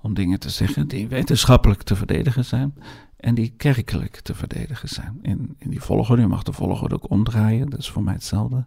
[0.02, 2.74] om dingen te zeggen die wetenschappelijk te verdedigen zijn
[3.18, 5.20] en die kerkelijk te verdedigen zijn.
[5.22, 8.66] In, in die volgorde, je mag de volgorde ook omdraaien, dat is voor mij hetzelfde.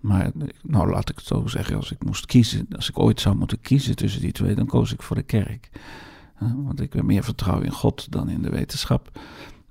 [0.00, 0.30] Maar
[0.62, 3.60] nou, laat ik het zo zeggen, als ik moest kiezen, als ik ooit zou moeten
[3.60, 5.70] kiezen tussen die twee, dan koos ik voor de kerk.
[6.38, 9.18] Want ik heb meer vertrouwen in God dan in de wetenschap.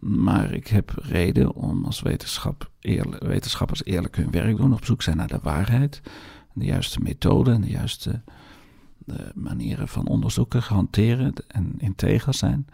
[0.05, 2.71] Maar ik heb reden om als wetenschap
[3.19, 6.01] wetenschappers eerlijk hun werk doen, op zoek zijn naar de waarheid,
[6.53, 8.21] de juiste methode en de juiste
[8.97, 12.67] de manieren van onderzoeken hanteren en integer zijn.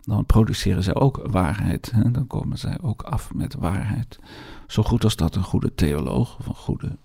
[0.00, 1.90] Dan produceren zij ook waarheid.
[1.90, 2.10] Hè?
[2.10, 4.18] Dan komen zij ook af met waarheid.
[4.66, 6.98] Zo goed als dat een goede theoloog of een goede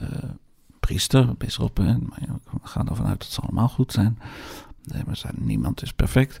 [0.00, 0.06] uh,
[0.80, 1.98] priester, bisschop, we
[2.62, 4.18] gaan ervan uit dat ze allemaal goed zijn.
[4.82, 6.40] Nee, maar niemand is perfect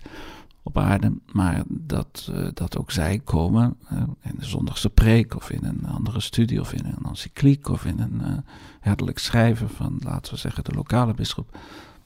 [0.62, 5.50] op aarde, maar dat, uh, dat ook zij komen uh, in de zondagse preek of
[5.50, 8.44] in een andere studie of in een encycliek of in een
[8.84, 11.58] uh, schrijven van, laten we zeggen, de lokale bisschop,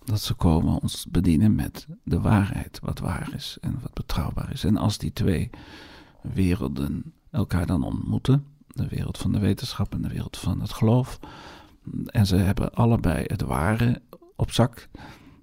[0.05, 4.65] dat ze komen ons bedienen met de waarheid, wat waar is en wat betrouwbaar is.
[4.65, 5.51] En als die twee
[6.21, 11.19] werelden elkaar dan ontmoeten, de wereld van de wetenschap en de wereld van het geloof,
[12.07, 14.03] en ze hebben allebei het ware
[14.37, 14.89] op zak,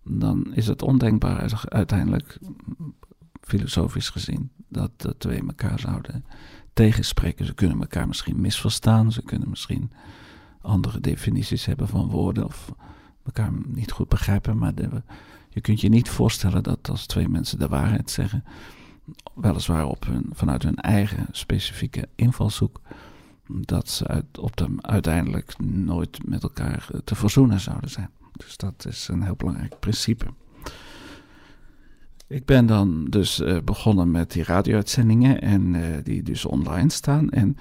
[0.04, 2.40] dan is het ondenkbaar uiteindelijk,
[3.42, 6.26] filosofisch gezien, dat de twee elkaar zouden
[6.74, 7.46] tegenspreken.
[7.46, 9.92] Ze kunnen elkaar misschien misverstaan, ze kunnen misschien
[10.62, 12.74] andere definities hebben van woorden of
[13.26, 14.74] elkaar niet goed begrijpen, maar
[15.50, 18.44] je kunt je niet voorstellen dat als twee mensen de waarheid zeggen,
[19.34, 22.82] weliswaar op hun, vanuit hun eigen specifieke invalshoek,
[23.48, 28.10] dat ze op de, uiteindelijk nooit met elkaar te verzoenen zouden zijn.
[28.32, 30.26] Dus dat is een heel belangrijk principe.
[32.28, 37.30] Ik ben dan dus uh, begonnen met die radio-uitzendingen en uh, die dus online staan.
[37.30, 37.58] En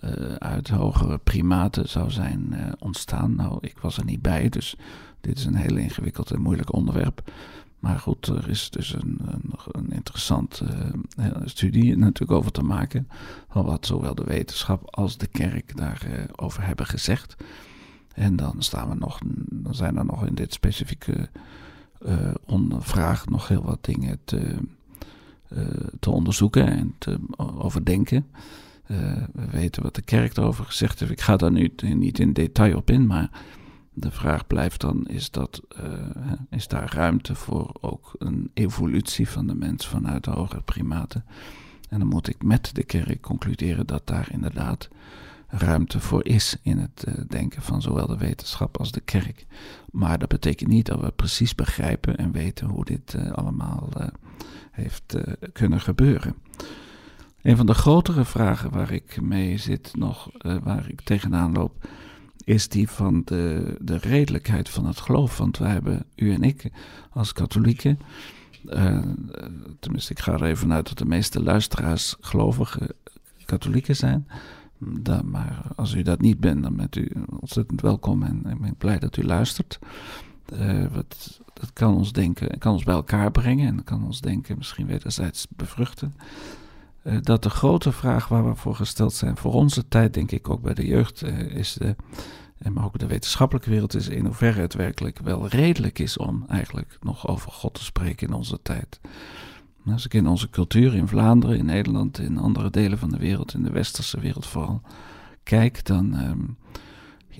[0.04, 3.36] uh, uit hogere primaten zou zijn uh, ontstaan.
[3.36, 4.76] Nou, ik was er niet bij, dus
[5.22, 7.32] dit is een heel ingewikkeld en moeilijk onderwerp.
[7.80, 10.66] Maar goed, er is dus een, een, een interessante
[11.46, 13.08] studie natuurlijk over te maken.
[13.50, 17.36] Van wat zowel de wetenschap als de kerk daarover over hebben gezegd.
[18.14, 19.20] En dan, staan we nog,
[19.70, 21.30] zijn er nog in dit specifieke
[22.06, 24.56] uh, vraag nog heel wat dingen te,
[25.54, 25.68] uh,
[26.00, 28.26] te onderzoeken en te overdenken.
[28.88, 28.98] Uh,
[29.34, 31.12] we weten wat de kerk erover gezegd heeft.
[31.12, 33.30] Ik ga daar nu niet in detail op in, maar
[33.94, 35.62] de vraag blijft dan: is, dat,
[36.50, 41.26] is daar ruimte voor ook een evolutie van de mens vanuit de hogere primaten?
[41.90, 44.90] En dan moet ik met de kerk concluderen dat daar inderdaad
[45.50, 49.46] ruimte voor is in het uh, denken van zowel de wetenschap als de kerk.
[49.92, 54.08] Maar dat betekent niet dat we precies begrijpen en weten hoe dit uh, allemaal uh,
[54.72, 55.16] heeft
[55.54, 56.36] kunnen gebeuren.
[57.42, 60.30] Een van de grotere vragen waar ik mee zit nog,
[60.64, 61.88] waar ik tegenaan loop,
[62.44, 65.38] is die van de, de redelijkheid van het geloof.
[65.38, 66.72] Want wij hebben, u en ik,
[67.10, 68.00] als katholieken,
[69.80, 72.96] tenminste ik ga er even uit dat de meeste luisteraars gelovige
[73.46, 74.28] katholieken zijn.
[75.24, 79.00] Maar als u dat niet bent, dan bent u ontzettend welkom en ik ben blij
[79.00, 79.80] dat u luistert.
[80.54, 84.58] Uh, wat, dat kan ons denken, kan ons bij elkaar brengen en kan ons denken
[84.58, 86.14] misschien wederzijds bevruchten.
[87.04, 90.50] Uh, dat de grote vraag waar we voor gesteld zijn, voor onze tijd, denk ik
[90.50, 91.96] ook bij de jeugd, uh, is de,
[92.72, 96.98] maar ook de wetenschappelijke wereld, is in hoeverre het werkelijk wel redelijk is om eigenlijk
[97.02, 99.00] nog over God te spreken in onze tijd.
[99.86, 103.54] Als ik in onze cultuur in Vlaanderen, in Nederland, in andere delen van de wereld,
[103.54, 104.82] in de westerse wereld vooral,
[105.44, 106.16] kijk, dan.
[106.16, 106.40] Ehm,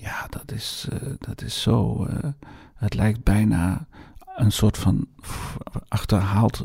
[0.00, 2.06] ja, dat is, uh, dat is zo.
[2.06, 2.30] Uh,
[2.74, 3.86] het lijkt bijna
[4.36, 5.06] een soort van
[5.88, 6.64] achterhaald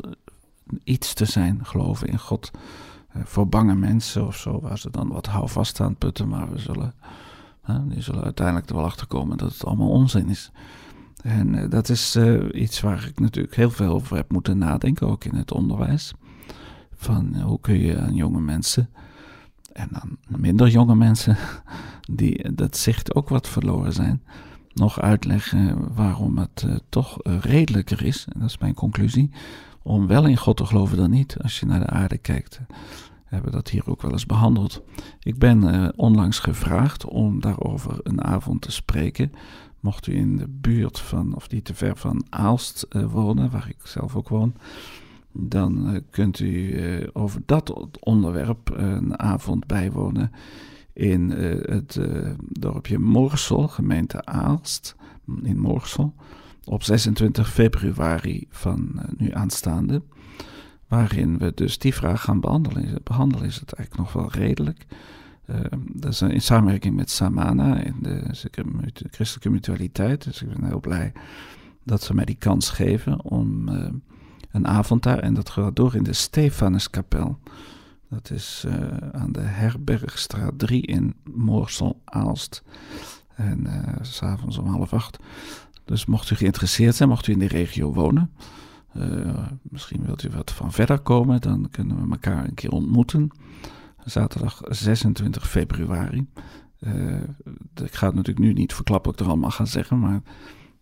[0.84, 2.50] iets te zijn, geloven in God.
[3.16, 6.58] Uh, voor bange mensen of zo, waar ze dan wat houvast aan putten, maar we
[6.58, 6.94] zullen,
[7.82, 10.50] die zullen uiteindelijk er wel achter komen dat het allemaal onzin is.
[11.22, 15.08] En uh, dat is uh, iets waar ik natuurlijk heel veel over heb moeten nadenken,
[15.08, 16.12] ook in het onderwijs.
[16.94, 18.88] Van uh, hoe kun je aan jonge mensen,
[19.72, 21.36] en aan minder jonge mensen,
[22.10, 24.22] die dat zicht ook wat verloren zijn,
[24.74, 29.30] nog uitleggen waarom het toch redelijker is, en dat is mijn conclusie,
[29.82, 32.60] om wel in God te geloven dan niet, als je naar de aarde kijkt.
[33.28, 34.82] We hebben dat hier ook wel eens behandeld.
[35.20, 39.32] Ik ben onlangs gevraagd om daarover een avond te spreken
[39.86, 43.68] Mocht u in de buurt van, of niet te ver van Aalst uh, wonen, waar
[43.68, 44.54] ik zelf ook woon,
[45.32, 50.30] dan uh, kunt u uh, over dat onderwerp een avond bijwonen
[50.92, 52.00] in het
[52.40, 54.96] dorpje Morsel, gemeente Aalst,
[55.42, 56.14] in Morsel,
[56.64, 60.02] op 26 februari van nu aanstaande.
[60.88, 63.00] Waarin we dus die vraag gaan behandelen.
[63.02, 64.86] Behandelen is het eigenlijk nog wel redelijk.
[65.46, 68.22] Ehm, dat is in samenwerking met Samana in de,
[68.92, 70.24] de christelijke mutualiteit.
[70.24, 71.12] Dus ik ben heel blij
[71.84, 73.88] dat ze mij die kans geven om uh,
[74.50, 75.18] een avond daar.
[75.18, 77.38] En dat gaat door in de Stefanuskapel.
[78.08, 78.74] Dat is uh,
[79.12, 82.62] aan de Herbergstraat 3 in Moorsel-Aalst.
[83.34, 85.18] En uh, s'avonds om half acht.
[85.84, 88.30] Dus mocht u geïnteresseerd zijn, mocht u in die regio wonen.
[89.62, 93.30] misschien wilt u wat van verder komen, dan kunnen we elkaar een keer ontmoeten
[94.06, 96.26] zaterdag 26 februari.
[96.80, 97.22] Uh,
[97.82, 100.22] ik ga het natuurlijk nu niet verklappen wat ik er allemaal ga zeggen, maar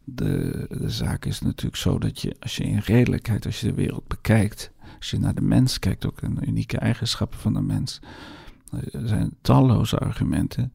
[0.05, 3.75] de, de zaak is natuurlijk zo dat je, als je in redelijkheid, als je de
[3.75, 8.01] wereld bekijkt, als je naar de mens kijkt, ook de unieke eigenschappen van de mens,
[8.71, 10.73] eh, er zijn talloze argumenten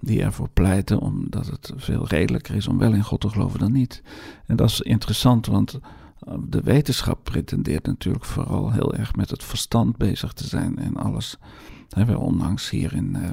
[0.00, 3.72] die ervoor pleiten omdat het veel redelijker is om wel in God te geloven dan
[3.72, 4.02] niet.
[4.46, 5.78] En dat is interessant, want
[6.18, 10.96] eh, de wetenschap pretendeert natuurlijk vooral heel erg met het verstand bezig te zijn en
[10.96, 11.38] alles
[11.88, 13.28] we hebben onlangs hier in uh,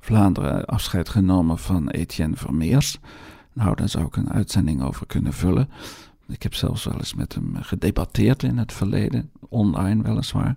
[0.00, 2.98] Vlaanderen afscheid genomen van Etienne Vermeers.
[3.52, 5.68] Nou, daar zou ik een uitzending over kunnen vullen.
[6.28, 10.56] Ik heb zelfs wel eens met hem gedebatteerd in het verleden, online weliswaar.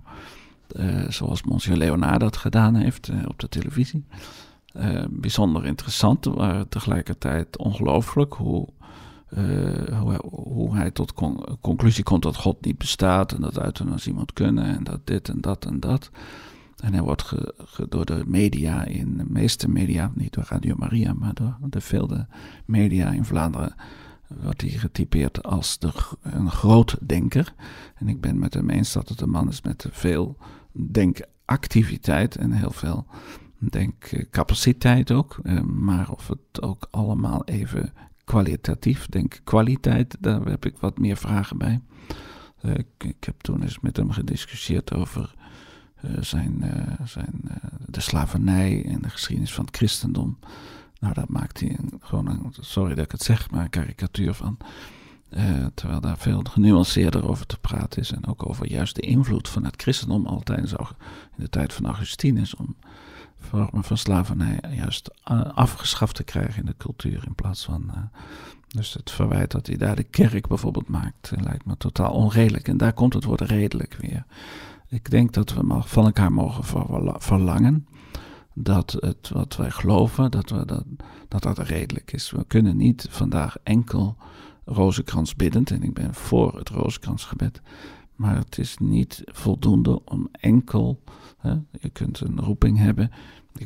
[0.75, 4.05] Uh, zoals Monsieur Leonard dat gedaan heeft uh, op de televisie.
[5.09, 8.67] Bijzonder interessant, maar tegelijkertijd ongelooflijk hoe,
[9.99, 14.33] hoe, hoe, hij tot con conclusie komt dat God niet bestaat en dat euthanasie moet
[14.33, 16.09] kunnen en dat dit en dat en dat.
[16.81, 17.33] En hij wordt
[17.89, 22.27] door de media, in de meeste media, niet door Radio Maria, maar door de vele
[22.65, 23.75] media in Vlaanderen,
[24.27, 25.91] wordt hij getypeerd als de,
[26.21, 27.53] een groot denker.
[27.95, 30.37] En ik ben met hem eens dat het een man is met veel
[30.91, 33.05] denkactiviteit en heel veel
[33.57, 35.39] denkcapaciteit ook.
[35.43, 41.57] Eh, maar of het ook allemaal even kwalitatief, denkkwaliteit, daar heb ik wat meer vragen
[41.57, 41.81] bij.
[42.61, 45.35] Eh, ik, heb toen eens met hem gediscussieerd over
[46.19, 50.39] zijn, eh, zijn, eh, de slavernij en de geschiedenis van het christendom.
[50.99, 54.57] Nou, daar maakt hij gewoon een, sorry dat ik het zeg, maar een karikatuur van.
[55.73, 58.11] terwijl daar veel genuanceerder over te praten is.
[58.11, 60.77] En ook over juist de invloed van het christendom altijd zo
[61.37, 62.55] in de tijd van Augustinus.
[62.55, 62.75] Om
[63.39, 65.11] vormen van slavernij juist
[65.53, 67.23] afgeschaft te krijgen in de cultuur.
[67.25, 67.91] In plaats van.
[68.67, 71.31] dus het verwijt dat hij daar de kerk bijvoorbeeld maakt.
[71.35, 72.67] lijkt me totaal onredelijk.
[72.67, 74.25] En daar komt het woord redelijk weer.
[74.91, 76.63] Ik denk dat we van elkaar mogen
[77.21, 77.87] verlangen
[78.53, 80.83] dat het wat wij geloven, dat, we dat,
[81.27, 82.31] dat dat redelijk is.
[82.31, 84.17] We kunnen niet vandaag enkel
[84.65, 87.61] rozenkrans biddend, en ik ben voor het rozenkransgebed,
[88.15, 91.03] maar het is niet voldoende om enkel.
[91.37, 93.11] Hè, je kunt een roeping hebben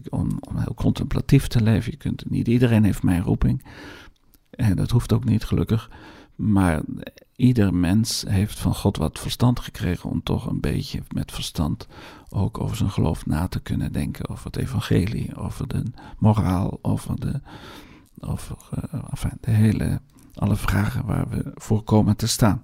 [0.09, 1.91] om, om heel contemplatief te leven.
[1.91, 3.65] Je kunt, niet iedereen heeft mijn roeping.
[4.49, 5.89] En dat hoeft ook niet, gelukkig.
[6.35, 6.81] Maar
[7.35, 11.87] ieder mens heeft van God wat verstand gekregen om toch een beetje met verstand
[12.29, 14.29] ook over zijn geloof na te kunnen denken.
[14.29, 15.83] Over het evangelie, over de
[16.17, 17.41] moraal, over de,
[18.19, 20.01] over, uh, enfin, de hele,
[20.35, 22.63] alle vragen waar we voor komen te staan.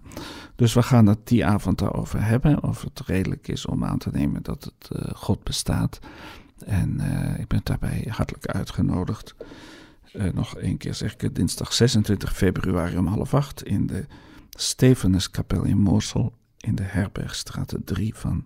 [0.55, 2.63] Dus we gaan het die avond daarover hebben.
[2.63, 5.99] Of het redelijk is om aan te nemen dat het uh, God bestaat.
[6.65, 9.35] En uh, ik ben daarbij hartelijk uitgenodigd.
[10.13, 14.05] Uh, nog één keer zeg ik het, dinsdag 26 februari om half acht in de
[14.49, 18.45] Stefanuskapel in Moorsel in de Herbergstraat 3 van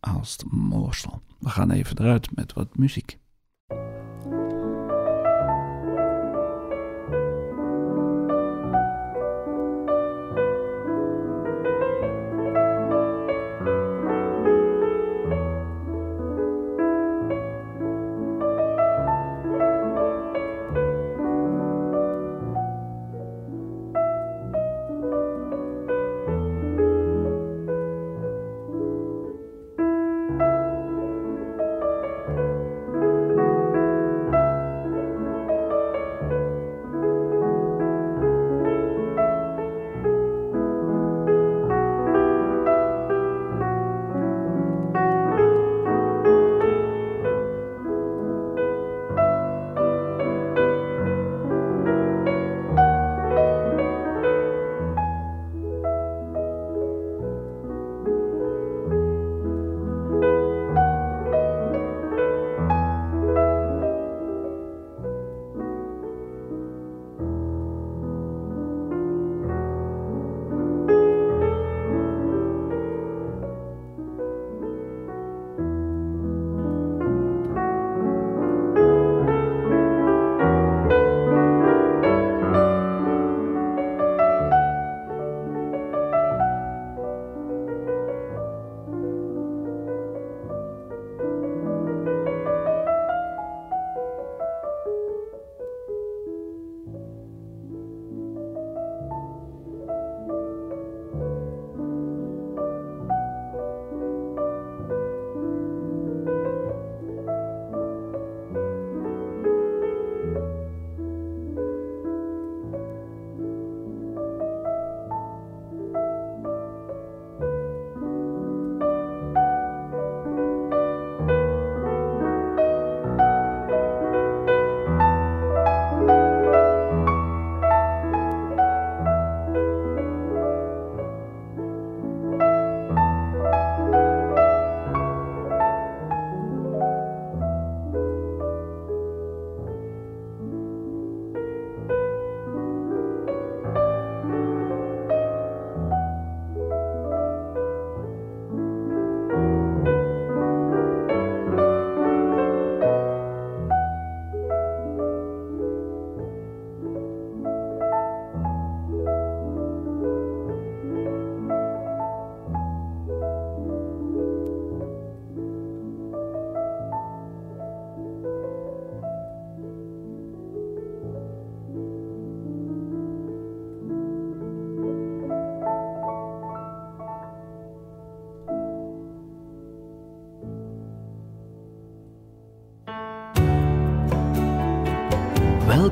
[0.00, 1.22] Aalst-Moorsel.
[1.38, 3.18] We gaan even eruit met wat muziek.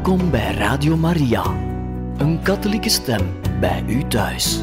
[0.03, 1.45] Welkom bij Radio Maria,
[2.17, 3.21] een katholieke stem
[3.61, 4.63] bij u thuis.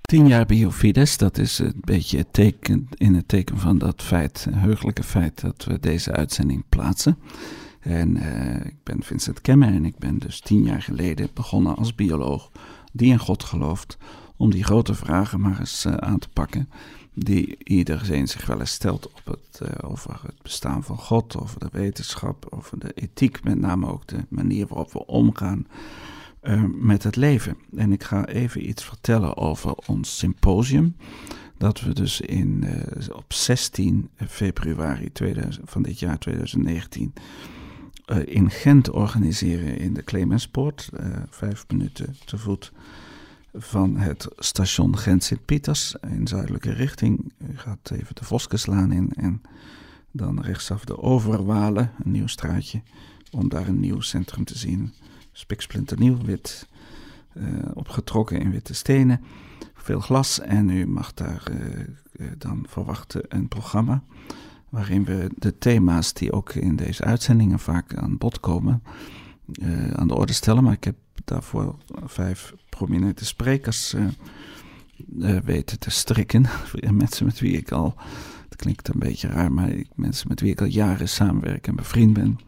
[0.00, 5.02] Tien jaar Biofides, dat is een beetje teken, in het teken van dat feit, heugelijke
[5.02, 7.18] feit dat we deze uitzending plaatsen.
[7.80, 11.94] En uh, ik ben Vincent Kemmer en ik ben dus tien jaar geleden begonnen als
[11.94, 12.50] bioloog
[12.92, 13.98] die in God gelooft,
[14.36, 16.70] om die grote vragen maar eens uh, aan te pakken,
[17.14, 21.58] die iedereen zich wel eens stelt op het, uh, over het bestaan van God, over
[21.58, 25.66] de wetenschap, over de ethiek, met name ook de manier waarop we omgaan
[26.68, 27.56] met het leven.
[27.76, 30.96] En ik ga even iets vertellen over ons symposium
[31.58, 32.64] dat we dus in,
[33.12, 37.22] op 16 februari 2000, van dit jaar 2019 uh,
[38.18, 40.90] in Gent organiseren in de Clemenspoort.
[41.00, 42.72] Uh, vijf minuten te voet
[43.54, 47.32] van het station Gent-Sint-Pieters in zuidelijke richting.
[47.38, 49.42] U gaat even de Voskeslaan in en
[50.10, 52.82] dan rechtsaf de Overwalen, een nieuw straatje,
[53.30, 54.92] om daar een nieuw centrum te zien.
[55.32, 56.68] Spiksplinternieuw, wit,
[57.34, 57.44] uh,
[57.74, 59.24] opgetrokken in witte stenen,
[59.74, 61.42] veel glas en u mag daar
[62.38, 64.02] dan verwachten een programma
[64.70, 68.82] waarin we de thema's die ook in deze uitzendingen vaak aan bod komen,
[69.62, 70.64] uh, aan de orde stellen.
[70.64, 74.06] Maar ik heb daarvoor vijf prominente sprekers uh,
[75.18, 76.46] uh, weten te strikken.
[76.92, 77.94] mensen met wie ik al,
[78.48, 81.76] het klinkt een beetje raar, maar ik, mensen met wie ik al jaren samenwerk en
[81.76, 82.38] bevriend ben.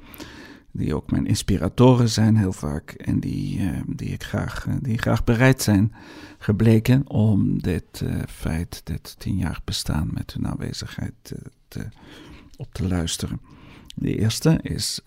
[0.72, 2.90] Die ook mijn inspiratoren zijn heel vaak.
[2.90, 5.92] En die, die, ik graag, die graag bereid zijn
[6.38, 11.34] gebleken om dit feit, dit tienjarig bestaan met hun aanwezigheid
[11.68, 11.88] te,
[12.56, 13.40] op te luisteren.
[13.94, 15.00] De eerste is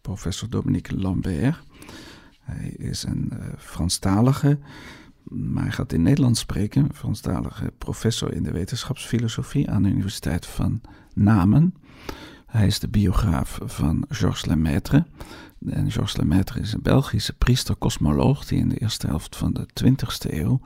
[0.00, 1.62] professor Dominique Lambert.
[2.40, 4.58] Hij is een Franstalige,
[5.22, 6.94] maar hij gaat in Nederlands spreken.
[6.94, 10.80] Franstalige professor in de wetenschapsfilosofie aan de Universiteit van
[11.14, 11.74] Namen.
[12.50, 15.06] Hij is de biograaf van Georges Lemaitre.
[15.66, 20.34] En Georges Lemaitre is een Belgische priester-cosmoloog die in de eerste helft van de 20e
[20.34, 20.60] eeuw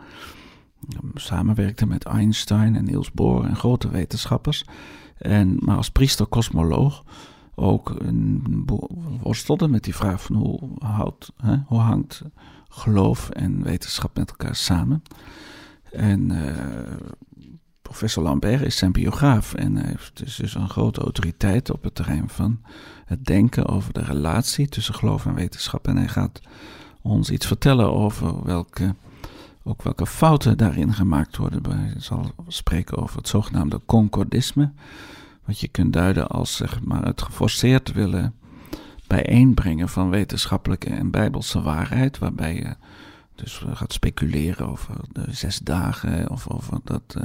[1.15, 4.65] samenwerkte met Einstein en Niels Bohr en grote wetenschappers.
[5.19, 7.05] En, maar als priester-cosmoloog
[7.55, 7.97] ook
[9.23, 12.23] worstelde met die vraag van hoe, houdt, hè, hoe hangt
[12.69, 15.03] geloof en wetenschap met elkaar samen.
[15.93, 16.49] En uh,
[17.95, 22.29] professor Lambert is zijn biograaf en hij is dus een grote autoriteit op het terrein
[22.29, 22.61] van
[23.05, 25.89] het denken over de relatie tussen geloof en wetenschap.
[25.89, 26.41] En hij gaat
[27.03, 28.95] ons iets vertellen over welke,
[29.63, 31.79] ook welke fouten daarin gemaakt worden.
[31.79, 34.73] Hij zal spreken over het zogenaamde concordisme
[35.45, 38.35] wat je kunt duiden als zeg maar, het geforceerd willen
[39.07, 42.77] bijeenbrengen van wetenschappelijke en bijbelse waarheid, waarbij je
[43.35, 47.17] dus gaat speculeren over de zes dagen of over dat.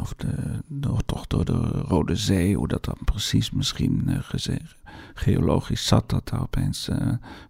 [0.00, 4.56] Of de, door, toch door de Rode Zee, hoe dat dan precies misschien uh,
[5.14, 6.96] geologisch zat, dat daar opeens uh,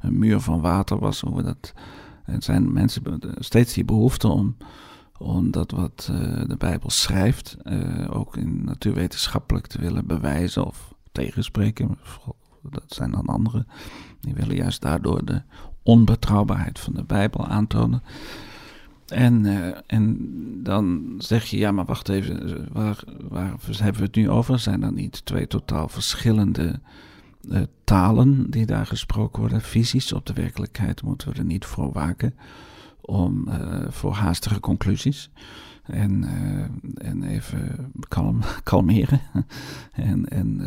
[0.01, 1.21] een muur van water was.
[1.21, 1.73] Hoe dat,
[2.25, 3.03] er zijn mensen
[3.39, 4.57] steeds die behoefte om
[5.19, 7.57] omdat wat uh, de Bijbel schrijft,
[8.09, 11.99] ook in natuurwetenschappelijk te willen bewijzen of tegenspreken.
[12.63, 13.67] Dat zijn dan anderen.
[14.21, 15.43] Die willen juist daardoor de
[15.83, 18.03] onbetrouwbaarheid van de Bijbel aantonen.
[19.11, 20.17] En, uh, en
[20.63, 24.59] dan zeg je, ja, maar wacht even, waar, waar hebben we het nu over?
[24.59, 26.81] Zijn er niet twee totaal verschillende
[27.85, 29.61] talen die daar gesproken worden?
[29.61, 32.35] Visies op de werkelijkheid moeten we er niet voor waken
[33.01, 33.55] om uh,
[33.89, 35.31] voor haastige conclusies.
[35.83, 36.25] En,
[36.95, 39.21] en even kalm, kalmeren.
[39.93, 40.61] en en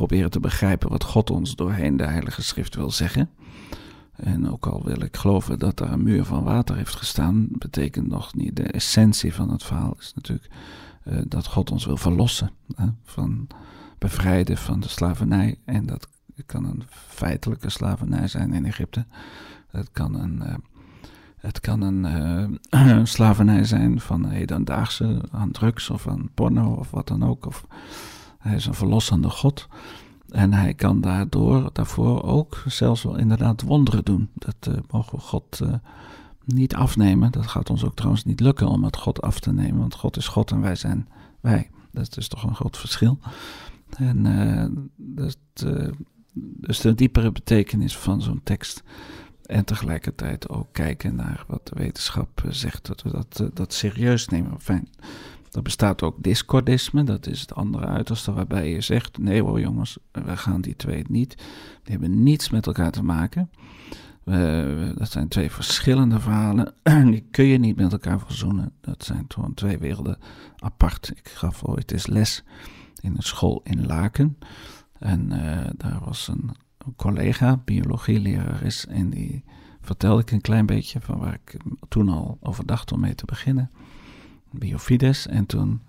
[0.00, 3.30] proberen te begrijpen wat God ons doorheen de Heilige Schrift wil zeggen.
[4.20, 8.08] En ook al wil ik geloven dat daar een muur van water heeft gestaan, betekent
[8.08, 8.56] nog niet.
[8.56, 10.48] De essentie van het verhaal is natuurlijk
[11.24, 12.50] dat God ons wil verlossen.
[13.04, 13.46] van
[13.98, 15.58] bevrijden van de slavernij.
[15.64, 16.08] En dat
[16.46, 19.06] kan een feitelijke slavernij zijn in Egypte.
[19.70, 20.62] Dat kan een
[21.40, 27.08] het kan een uh, slavernij zijn van hedendaagse aan drugs of aan porno of wat
[27.08, 27.46] dan ook.
[27.46, 27.66] Of
[28.38, 29.68] hij is een verlossende God.
[30.30, 34.28] En hij kan daardoor, daarvoor ook zelfs wel inderdaad wonderen doen.
[34.34, 35.74] Dat uh, mogen we God uh,
[36.44, 37.32] niet afnemen.
[37.32, 39.78] Dat gaat ons ook trouwens niet lukken om het God af te nemen.
[39.78, 41.08] Want God is God en wij zijn
[41.40, 41.70] wij.
[41.92, 43.18] Dat is toch een groot verschil.
[43.96, 45.38] En dat,
[46.34, 48.82] dus de diepere betekenis van zo'n tekst
[49.50, 53.72] en tegelijkertijd ook kijken naar wat de wetenschap eh, zegt, dat we dat, eh, dat
[53.72, 54.60] serieus nemen.
[54.60, 54.88] Fijn.
[55.50, 59.98] Er bestaat ook discordisme, dat is het andere uiterste waarbij je zegt: nee hoor jongens,
[60.12, 61.36] we gaan die twee niet.
[61.82, 63.50] Die hebben niets met elkaar te maken.
[64.94, 66.74] dat zijn twee verschillende verhalen.
[67.10, 68.72] Die kun je niet met elkaar verzoenen.
[68.80, 70.18] Dat zijn gewoon twee werelden
[70.58, 71.10] apart.
[71.14, 72.44] Ik gaf ooit eens les
[73.00, 74.38] in een school in Laken.
[74.98, 76.50] En uh, daar was een
[76.96, 79.44] collega, biologieleraar en die
[79.80, 81.56] vertelde ik een klein beetje van waar ik
[81.88, 83.70] toen al over dacht om mee te beginnen.
[84.52, 85.26] Biofides.
[85.26, 85.80] En toen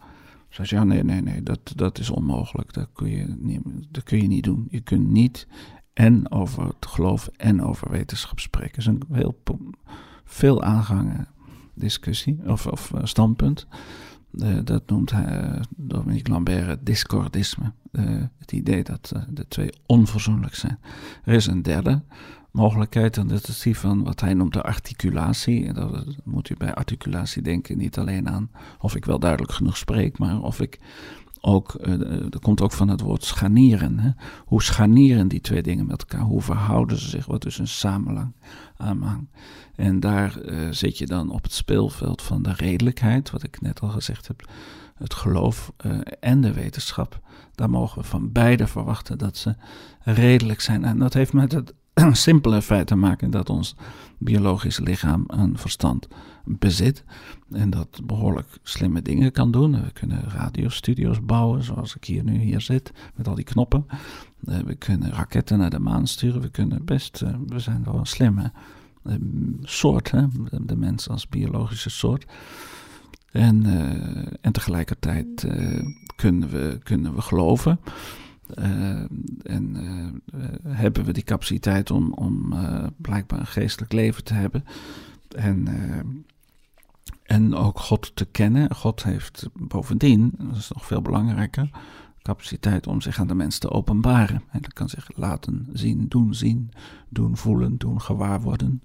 [0.50, 2.74] zei ze, ja nee, nee, nee, dat, dat is onmogelijk.
[2.74, 4.68] Dat kun, je niet, dat kun je niet doen.
[4.70, 5.48] Je kunt niet
[5.94, 8.72] en over het geloof en over wetenschap spreken.
[8.72, 9.42] Dat is een heel
[10.24, 11.28] veel aangangen
[11.74, 13.68] discussie of, of uh, standpunt.
[14.64, 17.72] Dat noemt hij, uh, Dominique Lambert het discordisme.
[18.38, 20.80] Het idee dat de twee onverzoenlijk zijn.
[21.24, 22.02] Er is een derde
[22.52, 25.66] mogelijkheid en dat is die van wat hij noemt de articulatie.
[25.68, 29.78] En dat moet u bij articulatie denken niet alleen aan of ik wel duidelijk genoeg
[29.78, 30.80] spreek, maar of ik
[31.44, 31.76] ook,
[32.30, 34.00] dat komt ook van het woord scharnieren.
[34.00, 34.10] Hè?
[34.46, 36.26] Hoe scharnieren die twee dingen met elkaar?
[36.26, 37.26] Hoe verhouden ze zich?
[37.26, 38.34] Wat is een samenhang?
[38.78, 39.30] Aanhang?
[39.76, 40.38] En daar
[40.70, 44.50] zit je dan op het speelveld van de redelijkheid, wat ik net al gezegd heb
[44.96, 45.72] het geloof
[46.20, 47.20] en de wetenschap.
[47.56, 49.56] Daar mogen we van beide verwachten dat ze
[50.04, 50.86] redelijk zijn.
[50.86, 51.74] En dat heeft met het
[52.12, 53.76] simpele feit te maken dat ons
[54.18, 56.08] biologische lichaam een verstand
[56.46, 57.04] bezit.
[57.52, 59.72] En dat behoorlijk slimme dingen kan doen.
[59.72, 63.86] We kunnen radiostudio's bouwen, zoals ik hier nu hier zit, met al die knoppen.
[64.46, 66.42] Uh, we kunnen raketten naar de maan sturen.
[66.42, 68.52] We kunnen best, uh, we zijn wel een slimme
[69.62, 70.26] soort, hè?
[70.62, 72.26] De, mens als biologische soort.
[73.32, 75.48] En, uh, en tegelijkertijd
[76.16, 77.80] kunnen, we, kunnen we geloven.
[78.60, 79.04] Uh,
[79.44, 79.78] en
[80.68, 82.54] hebben we die capaciteit om, om
[82.98, 84.66] blijkbaar een geestelijk leven te hebben.
[85.36, 85.68] En,
[87.24, 88.76] en ook God te kennen.
[88.76, 91.70] God heeft bovendien, dat is nog veel belangrijker,
[92.22, 94.42] capaciteit om zich aan de mens te openbaren.
[94.52, 96.72] En dat kan zich laten zien, doen zien,
[97.10, 98.82] doen voelen, doen gewaar worden.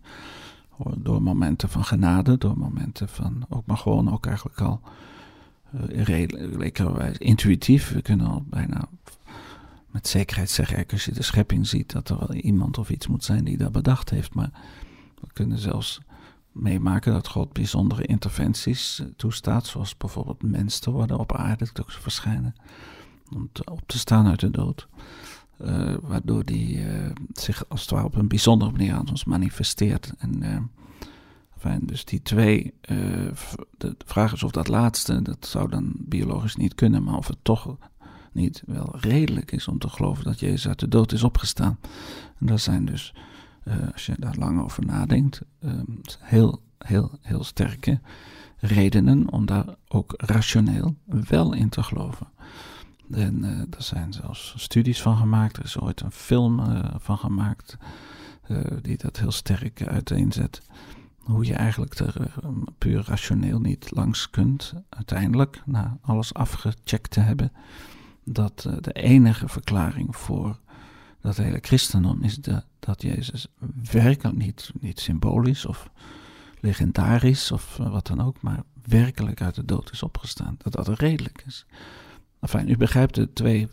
[0.97, 4.81] Door momenten van genade, door momenten van ook maar gewoon ook eigenlijk al
[5.75, 6.79] uh, redelijk,
[7.19, 7.93] intuïtief.
[7.93, 8.89] We kunnen al bijna
[9.97, 13.25] met zekerheid zeggen, als je de schepping ziet, dat er wel iemand of iets moet
[13.25, 14.35] zijn die dat bedacht heeft.
[14.35, 14.51] Maar
[15.21, 16.01] we kunnen zelfs
[16.53, 22.55] meemaken dat God bijzondere interventies eh, toestaat, zoals bijvoorbeeld mens te worden op aarde, verschijnen,
[23.35, 24.89] om op te staan uit de dood.
[25.61, 30.13] Uh, waardoor die uh, zich als het ware op een bijzondere manier aan ons manifesteert.
[30.19, 30.71] En
[31.59, 32.75] fijn, dus die twee,
[33.77, 37.39] de vraag is of dat laatste, dat zou dan biologisch niet kunnen, maar of het
[37.43, 37.77] toch
[38.37, 41.79] niet wel redelijk is om te geloven dat Jezus uit de dood is opgestaan.
[42.39, 43.15] En dat zijn dus,
[43.93, 45.41] als je daar lang over nadenkt,
[46.21, 48.01] heel, heel, heel sterke
[48.59, 52.27] redenen om daar ook rationeel wel in te geloven.
[53.11, 55.57] En uh, zijn zelfs studies van gemaakt.
[55.57, 57.77] Er is ooit een film uh, van gemaakt.
[58.83, 60.63] Die dat heel sterk uiteenzet.
[61.19, 62.35] Hoe je eigenlijk er
[62.79, 64.75] puur rationeel niet langs kunt.
[64.89, 67.53] Uiteindelijk, na alles afgecheckt te hebben.
[68.29, 70.59] Dat de enige verklaring voor
[71.21, 72.39] dat hele christendom is
[72.79, 73.47] dat Jezus
[73.91, 75.91] werkelijk niet, niet symbolisch of
[76.61, 78.43] legendarisch of wat dan ook.
[78.43, 80.57] Maar werkelijk uit de dood is opgestaan.
[80.59, 81.67] Dat dat redelijk is.
[82.41, 83.69] Enfin, u begrijpt, de twee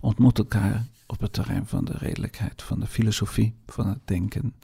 [0.00, 4.54] ontmoeten elkaar op het terrein van de redelijkheid, van de filosofie, van het denken.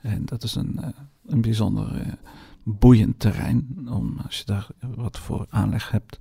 [0.00, 0.88] En dat is een, eh,
[1.26, 2.12] een bijzonder uh,
[2.78, 6.18] boeiend terrein, om, als je daar wat voor aanleg hebt,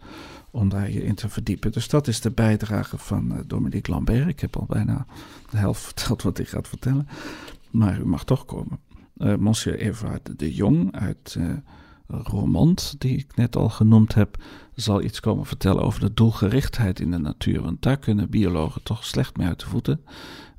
[0.52, 1.72] om daar je in te verdiepen.
[1.72, 4.28] Dus dat is de bijdrage van uh, Dominique Lambert.
[4.28, 5.06] Ik heb al bijna
[5.50, 7.08] de helft verteld wat hij gaat vertellen,
[7.72, 8.80] maar u mag toch komen.
[9.39, 11.38] Monsieur Evard de Jong uit
[12.08, 14.38] Romand, die ik net al genoemd heb,
[14.76, 17.62] zal iets komen vertellen over de doelgerichtheid in de natuur.
[17.62, 20.02] Want daar kunnen biologen toch slecht mee uit de voeten.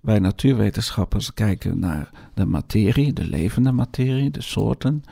[0.01, 5.03] Wij natuurwetenschappers kijken naar de materie, de levende materie, de soorten,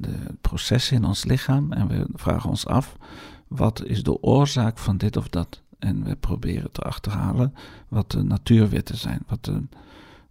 [0.00, 1.72] de processen in ons lichaam.
[1.72, 2.96] En we vragen ons af,
[3.48, 5.62] wat is de oorzaak van dit of dat?
[5.78, 7.54] En we proberen te achterhalen
[7.88, 9.62] wat de natuurwetten zijn, wat de,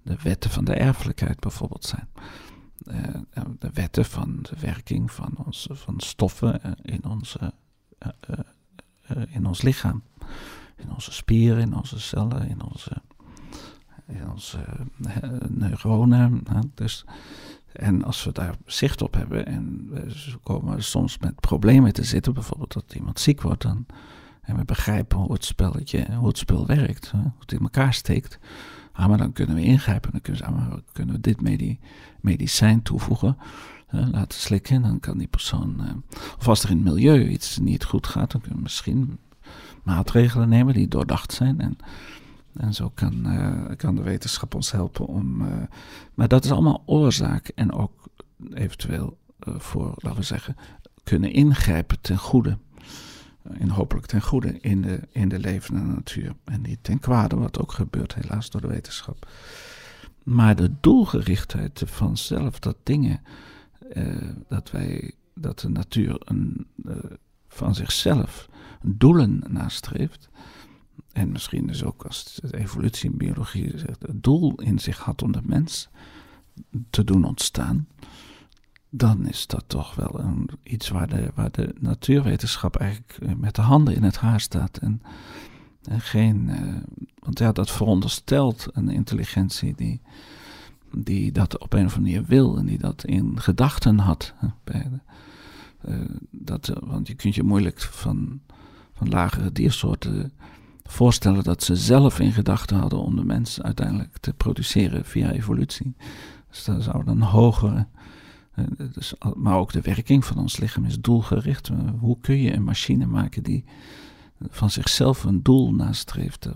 [0.02, 2.08] de wetten van de erfelijkheid bijvoorbeeld zijn.
[2.88, 2.96] Uh,
[3.60, 7.54] de wetten van de werking van, onze, van stoffen uh, in onze
[8.06, 10.04] uh, in ons lichaam.
[10.76, 13.02] In onze spieren, in onze cellen, in onze,
[14.08, 14.60] in onze
[15.48, 16.44] neuronen.
[16.74, 17.06] Dus,
[17.78, 22.34] en als we daar zicht op hebben en we komen soms met problemen te zitten,
[22.34, 23.86] bijvoorbeeld dat iemand ziek wordt, dan,
[24.42, 28.40] en we begrijpen hoe het spelletje, hoe het spel werkt, hoe het in elkaar steekt.
[28.92, 31.42] Ah, maar dan kunnen we ingrijpen, dan kunnen we, ah, kunnen we dit
[32.22, 33.38] medicijn toevoegen
[33.92, 34.82] laten slikken.
[34.82, 38.32] Dan kan die persoon, uh, of als er in het milieu iets niet goed gaat,
[38.32, 39.20] dan kunnen we misschien
[39.84, 41.60] maatregelen nemen die doordacht zijn.
[41.60, 41.78] En,
[42.58, 45.42] en zo kan, uh, kan de wetenschap ons helpen om.
[45.42, 45.48] Uh,
[46.14, 48.08] maar dat is allemaal oorzaak en ook
[48.54, 50.56] eventueel voor, laten we zeggen,
[51.04, 52.58] kunnen ingrijpen ten goede.
[53.44, 56.36] En hopelijk ten goede in de, in de levende natuur.
[56.44, 59.30] En niet ten kwade, wat ook gebeurt helaas door de wetenschap.
[60.24, 63.22] Maar de doelgerichtheid vanzelf, dat dingen
[64.48, 66.68] dat, wij, dat de natuur een,
[67.48, 68.50] van zichzelf
[68.82, 70.30] doelen nastreeft.
[71.12, 75.32] En misschien dus ook als de evolutie in biologie het doel in zich had om
[75.32, 75.90] de mens
[76.90, 77.88] te doen ontstaan.
[78.90, 83.56] Dan is dat toch wel een, iets waar de, waar de natuurwetenschap eigenlijk eh, met
[83.56, 84.78] de handen in het haar staat.
[84.78, 85.02] En,
[85.84, 86.52] en geen,
[87.20, 90.02] want ja, dat veronderstelt een intelligentie die,
[90.92, 94.34] die dat op een of andere manier wil en die dat in gedachten had.
[95.86, 98.42] Uh, dat, want je kunt je moeilijk van,
[98.94, 100.32] van lagere diersoorten
[100.88, 105.96] voorstellen dat ze zelf in gedachten hadden om de mens uiteindelijk te produceren via evolutie.
[106.50, 107.88] Dus daar zou dan hogere.
[108.54, 111.72] Eh, dus, maar ook de werking van ons lichaam is doelgericht.
[112.00, 113.64] Hoe kun je een machine maken die
[114.50, 116.50] van zichzelf een doel nastreeft?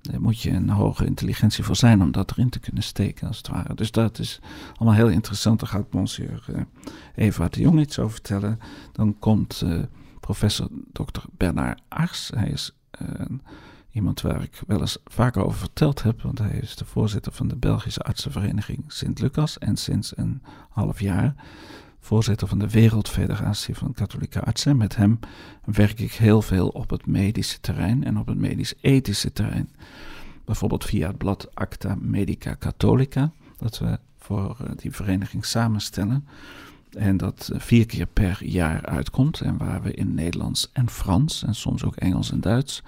[0.00, 3.36] Daar moet je een hoge intelligentie voor zijn om dat erin te kunnen steken, als
[3.36, 3.74] het ware.
[3.74, 4.40] Dus dat is
[4.76, 5.60] allemaal heel interessant.
[5.60, 6.66] Daar gaat monsieur
[7.14, 8.58] Eva de Jong iets over vertellen.
[8.92, 9.62] Dan komt
[10.20, 11.20] professor Dr.
[11.36, 12.30] Bernard Ars.
[12.34, 12.72] Hij is
[13.90, 17.48] iemand waar ik wel eens vaker over verteld heb, want hij is de voorzitter van
[17.48, 21.34] de Belgische Artsenvereniging Sint-Lucas en sinds een half jaar
[22.04, 24.76] voorzitter van de Wereldfederatie van Katholieke Artsen.
[24.76, 25.18] Met hem
[25.64, 29.70] werk ik heel veel op het medische terrein en op het medisch-ethische terrein.
[30.44, 36.26] Bijvoorbeeld via het blad Acta Medica Catholica, dat we voor eh, die vereniging samenstellen.
[36.94, 39.40] En dat eh, vier keer per jaar uitkomt.
[39.40, 42.82] En waar we in Nederlands en Frans en soms ook Engels en Duits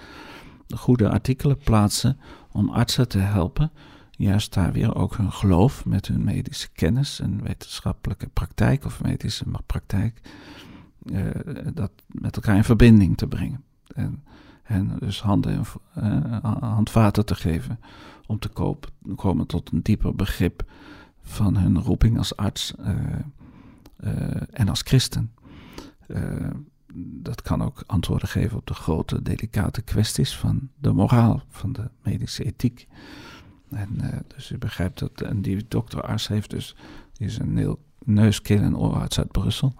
[0.75, 2.19] goede artikelen plaatsen
[2.53, 3.71] om artsen te helpen
[4.17, 9.45] juist daar weer ook hun geloof met hun medische kennis en wetenschappelijke praktijk of medische
[9.67, 10.21] praktijk,
[11.05, 11.31] uh,
[11.75, 13.65] dat met elkaar in verbinding te brengen.
[13.95, 14.25] En,
[14.63, 17.81] en dus handen en uh, handvaten te geven
[18.27, 18.49] om te
[19.17, 20.65] komen tot een dieper begrip
[21.23, 22.75] van hun roeping als arts
[24.51, 25.35] en als christen.
[26.99, 31.91] dat kan ook antwoorden geven op de grote, delicate kwesties van de moraal, van de
[32.03, 32.87] medische ethiek.
[33.71, 35.21] En, uh, dus u begrijpt dat.
[35.21, 36.77] En die dokter Ars heeft dus.
[37.13, 39.75] Die is een heel neus, keel en oorarts uit Brussel.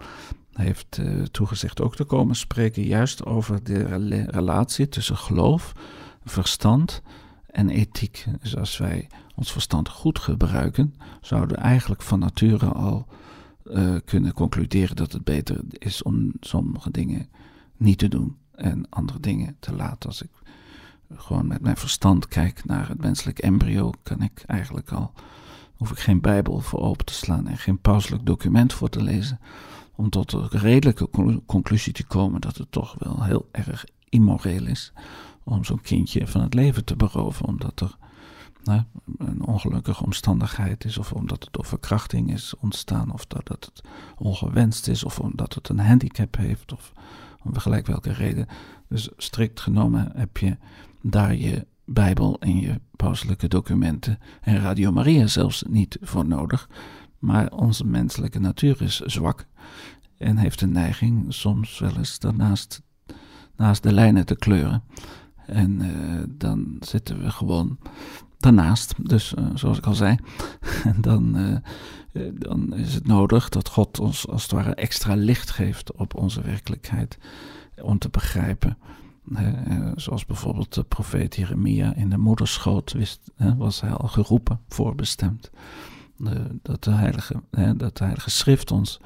[0.53, 1.01] Heeft
[1.31, 2.83] toegezegd ook te komen spreken.
[2.83, 3.83] juist over de
[4.27, 5.73] relatie tussen geloof,
[6.23, 7.01] verstand
[7.47, 8.25] en ethiek.
[8.41, 10.95] Dus als wij ons verstand goed gebruiken.
[11.21, 13.07] zouden we eigenlijk van nature al
[13.71, 17.29] uh, kunnen concluderen dat het beter is om sommige dingen
[17.77, 18.37] niet te doen.
[18.51, 20.09] En andere dingen te laten.
[20.09, 20.29] Als ik
[21.15, 25.13] gewoon met mijn verstand kijk naar het menselijk embryo, kan ik eigenlijk al,
[25.75, 29.39] hoef ik geen Bijbel voor open te slaan en geen pauselijk document voor te lezen,
[29.95, 31.09] om tot de redelijke
[31.45, 34.93] conclusie te komen dat het toch wel heel erg immoreel is
[35.43, 37.97] om zo'n kindje van het leven te beroven, omdat er
[39.17, 43.81] een ongelukkige omstandigheid is, of omdat het door verkrachting is ontstaan, of dat, dat het
[44.17, 46.93] ongewenst is, of omdat het een handicap heeft, of
[47.43, 48.47] om gelijk welke reden.
[48.87, 50.57] Dus strikt genomen heb je
[51.01, 56.69] daar je Bijbel en je pauselijke documenten en Radio Maria zelfs niet voor nodig.
[57.19, 59.45] Maar onze menselijke natuur is zwak
[60.17, 62.81] en heeft een neiging soms wel eens daarnaast
[63.57, 64.83] naast de lijnen te kleuren.
[65.45, 67.77] En uh, dan zitten we gewoon
[68.37, 68.93] daarnaast.
[69.09, 70.17] Dus uh, zoals ik al zei,
[70.97, 75.91] dan, uh, dan is het nodig dat God ons als het ware extra licht geeft
[75.91, 77.17] op onze werkelijkheid.
[77.81, 78.77] Om te begrijpen
[79.35, 85.49] eh, zoals bijvoorbeeld de profeet Jeremia in de moederschoot wist, was hij al geroepen, voorbestemd.
[86.61, 87.43] dat, de heilige,
[87.75, 88.99] dat de Heilige Schrift ons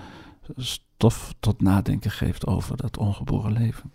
[0.56, 3.92] stof tot nadenken geeft over dat ongeboren leven.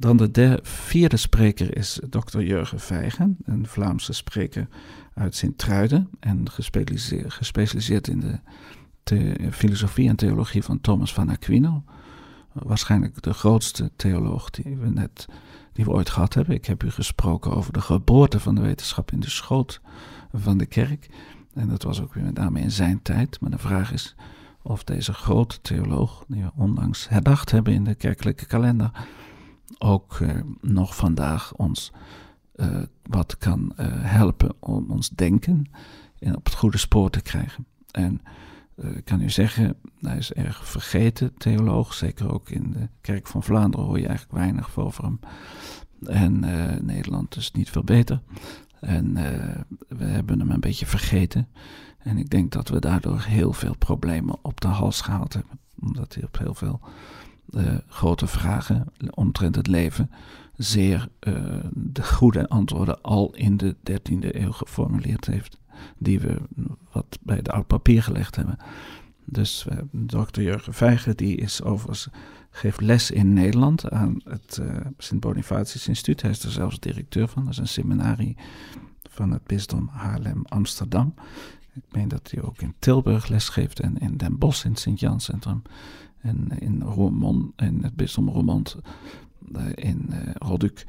[0.00, 2.40] Dan de vierde spreker is Dr.
[2.40, 4.68] Jurgen Vijgen, een Vlaamse spreker
[5.14, 6.50] uit Sint-Truiden en
[7.28, 8.40] gespecialiseerd, in
[9.04, 11.84] de filosofie en theologie van Thomas van Aquino
[12.52, 15.26] waarschijnlijk de grootste theoloog die we net
[15.72, 16.54] die we ooit gehad hebben.
[16.54, 19.80] Ik heb u gesproken over de geboorte van de wetenschap in de schoot
[20.32, 21.08] van de kerk.
[21.54, 23.40] En dat was ook weer met name in zijn tijd.
[23.40, 24.14] Maar de vraag is
[24.62, 28.90] of deze grote theoloog, die we onlangs herdacht hebben in de kerkelijke kalender,
[29.78, 31.92] ook uh, nog vandaag ons
[32.58, 35.70] uh, wat kan uh, helpen om ons denken
[36.18, 37.66] en op het goede spoor te krijgen.
[37.90, 38.20] En
[38.74, 41.94] eh, ik kan u zeggen, hij is erg vergeten theoloog.
[41.94, 45.20] Zeker ook in de Kerk van Vlaanderen hoor je eigenlijk weinig over hem.
[46.04, 46.40] En
[46.86, 48.22] Nederland is niet veel beter.
[48.80, 49.12] En
[49.88, 51.48] we hebben hem een beetje vergeten.
[51.98, 55.58] En ik denk dat we daardoor heel veel problemen op de hals gehaald hebben.
[55.80, 56.80] Omdat hij op heel veel
[57.88, 60.10] grote vragen omtrent het leven
[60.56, 61.08] zeer
[61.72, 65.58] de goede antwoorden al in de 13e eeuw geformuleerd heeft
[65.98, 66.36] die we
[66.92, 68.56] wat bij het oud papier gelegd hebben.
[69.24, 72.08] Dus uh, dokter Jurgen Vijgen, die is overigens,
[72.50, 74.60] geeft les in Nederland aan het
[74.98, 76.22] Sint-Bonifatius Instituut.
[76.22, 77.44] Hij is er zelfs directeur van.
[77.44, 78.36] Dat is een seminarie
[79.10, 81.14] van het bisdom Haarlem-Amsterdam.
[81.74, 84.80] Ik meen dat hij ook in Tilburg les geeft en in Den Bosch in het
[84.80, 85.62] Sint-Jan Centrum.
[86.20, 88.76] En in Roermond, in het bisdom Roermond
[89.56, 90.86] uh, in uh, Roduk.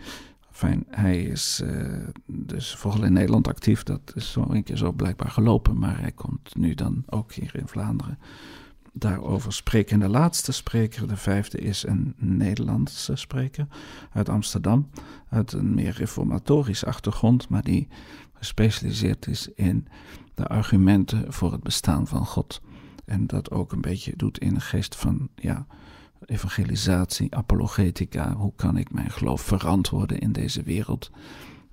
[0.52, 3.84] Fijn, hij is uh, dus vooral in Nederland actief.
[3.84, 5.80] Dat is zo een keer zo blijkbaar gelopen.
[5.80, 8.18] Maar hij komt nu dan ook hier in Vlaanderen
[8.94, 9.94] daarover spreken.
[9.94, 13.68] En de laatste spreker, de vijfde, is een Nederlandse spreker
[14.12, 14.90] uit Amsterdam.
[15.30, 17.88] Uit een meer reformatorisch achtergrond, maar die
[18.34, 19.88] gespecialiseerd is in
[20.34, 22.62] de argumenten voor het bestaan van God.
[23.10, 25.66] En dat ook een beetje doet in de geest van ja,
[26.26, 28.34] evangelisatie, apologetica.
[28.34, 31.12] Hoe kan ik mijn geloof verantwoorden in deze wereld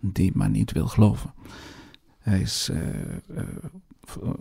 [0.01, 1.35] die maar niet wil geloven?
[2.19, 2.79] Hij is, uh,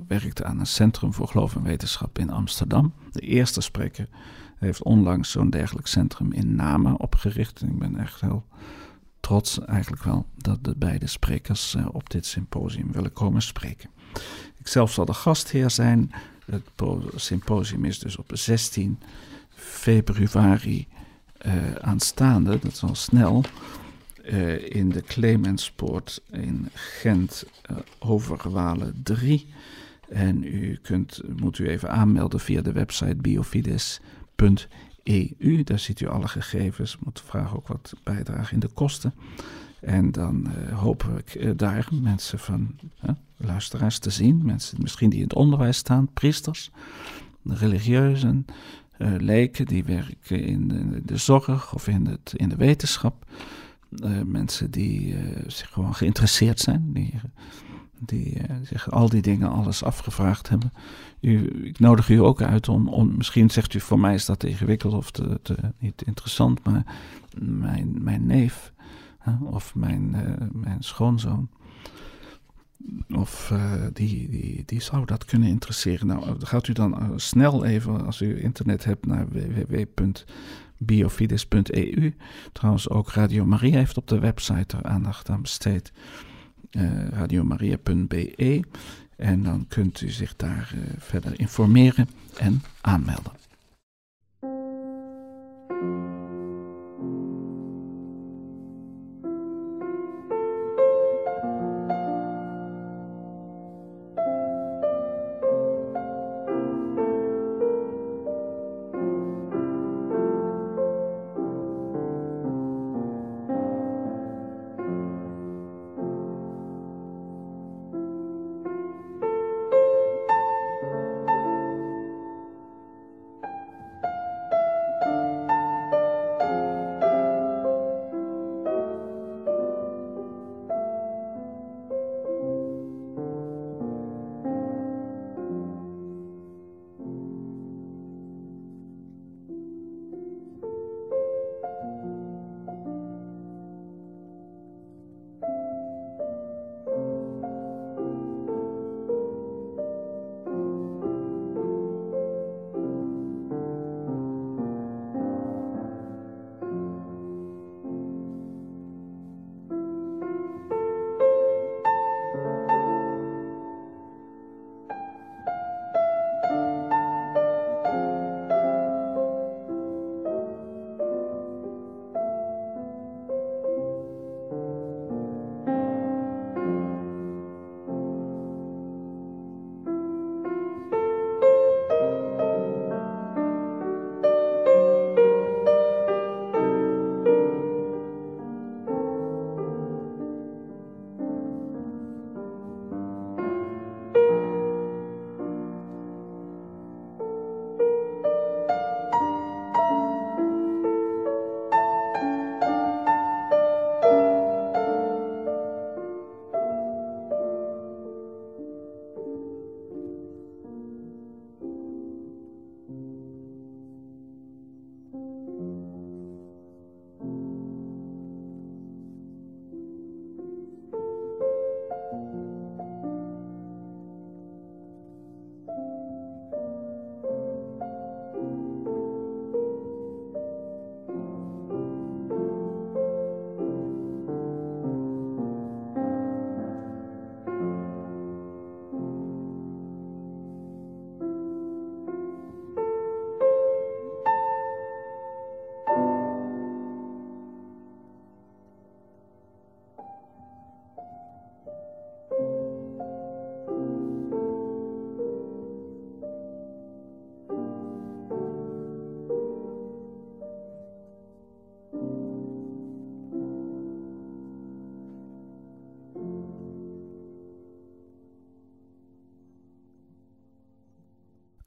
[0.07, 2.93] werkt aan een centrum voor geloof en wetenschap in Amsterdam.
[3.11, 4.09] De eerste spreker
[4.57, 7.61] heeft onlangs zo'n dergelijk centrum in Namen opgericht.
[7.61, 8.45] Ik ben echt heel
[9.19, 13.89] trots eigenlijk wel dat de beide sprekers uh, op dit symposium willen komen spreken.
[14.57, 16.11] Ik zelf zal de gastheer zijn.
[16.45, 16.63] Het
[17.15, 18.99] symposium is dus op 16
[19.55, 20.87] februari
[21.45, 23.43] uh, aanstaande, dat is al snel,
[24.25, 29.47] uh, in de Clemenspoort in Gent, uh, Overwalen 3.
[30.09, 34.53] En u kunt, moet u even aanmelden via de website biofides.eu.
[35.63, 36.97] Daar ziet u alle gegevens.
[36.99, 39.13] Moet vragen ook wat bijdragen in de kosten.
[39.85, 42.75] En dan uh, hoop ik daar mensen van
[43.37, 44.41] luisteraars te zien.
[44.45, 46.71] Mensen misschien die in het onderwijs staan, priesters,
[47.43, 48.45] religieuzen,
[48.97, 50.67] uh, lijken die werken in
[51.05, 53.25] de, zorg of in, het, in de wetenschap.
[54.25, 55.15] Mensen die
[55.47, 57.13] zich gewoon geïnteresseerd zijn, die,
[57.99, 60.73] die zich al die dingen alles afgevraagd hebben.
[61.19, 64.43] U, ik nodig u ook uit om, om, misschien zegt u voor mij is dat
[64.43, 66.85] ingewikkeld of te, te niet interessant, maar
[67.39, 68.73] mijn, mijn neef
[69.43, 70.15] of mijn,
[70.51, 71.49] mijn schoonzoon
[73.15, 76.07] of uh, die, die, die zou dat kunnen interesseren.
[76.07, 82.13] Nou, gaat u dan snel even, als u internet hebt, naar www.biofides.eu.
[82.51, 85.91] Trouwens, ook Radio Maria heeft op de website er aandacht aan besteed.
[86.71, 88.63] Uh, radiomaria.be.
[89.17, 93.31] En dan kunt u zich daar verder informeren en aanmelden.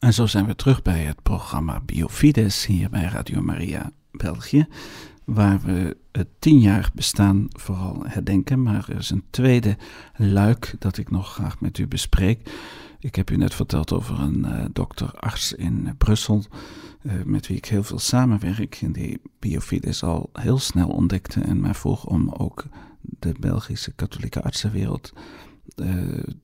[0.08, 4.66] En zo zijn we terug bij het programma Biofides hier bij Radio Maria België,
[5.24, 8.62] waar we het tienjarig bestaan vooral herdenken.
[8.62, 9.76] Maar er is een tweede
[10.16, 12.50] luik dat ik nog graag met u bespreek.
[12.98, 16.44] Ik heb u net verteld over een uh, dokter-arts in Brussel,
[17.02, 18.78] uh, met wie ik heel veel samenwerk.
[18.82, 22.64] En die Biofides al heel snel ontdekte en mij vroeg om ook
[23.00, 25.12] de Belgische katholieke artsenwereld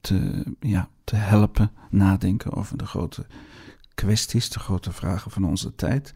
[0.00, 3.26] te, ja, te helpen nadenken over de grote
[3.94, 6.14] kwesties, de grote vragen van onze tijd.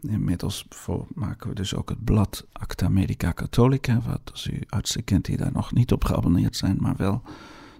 [0.00, 0.66] Inmiddels
[1.14, 5.36] maken we dus ook het blad Acta Medica Catholica, wat als u artsen kent die
[5.36, 7.22] daar nog niet op geabonneerd zijn, maar wel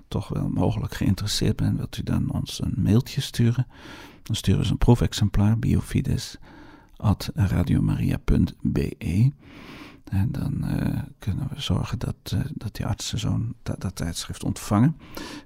[0.09, 3.67] toch wel mogelijk geïnteresseerd bent, wilt u dan ons een mailtje sturen.
[4.23, 6.39] Dan sturen ze een proefexemplaar, biofides,
[6.97, 9.33] at radiomaria.be.
[10.05, 14.97] En dan uh, kunnen we zorgen dat, uh, dat die artsen zo'n dat, tijdschrift ontvangen.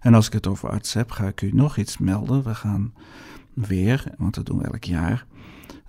[0.01, 2.43] En als ik het over artsen heb, ga ik u nog iets melden.
[2.43, 2.95] We gaan
[3.55, 5.27] weer, want dat doen we elk jaar,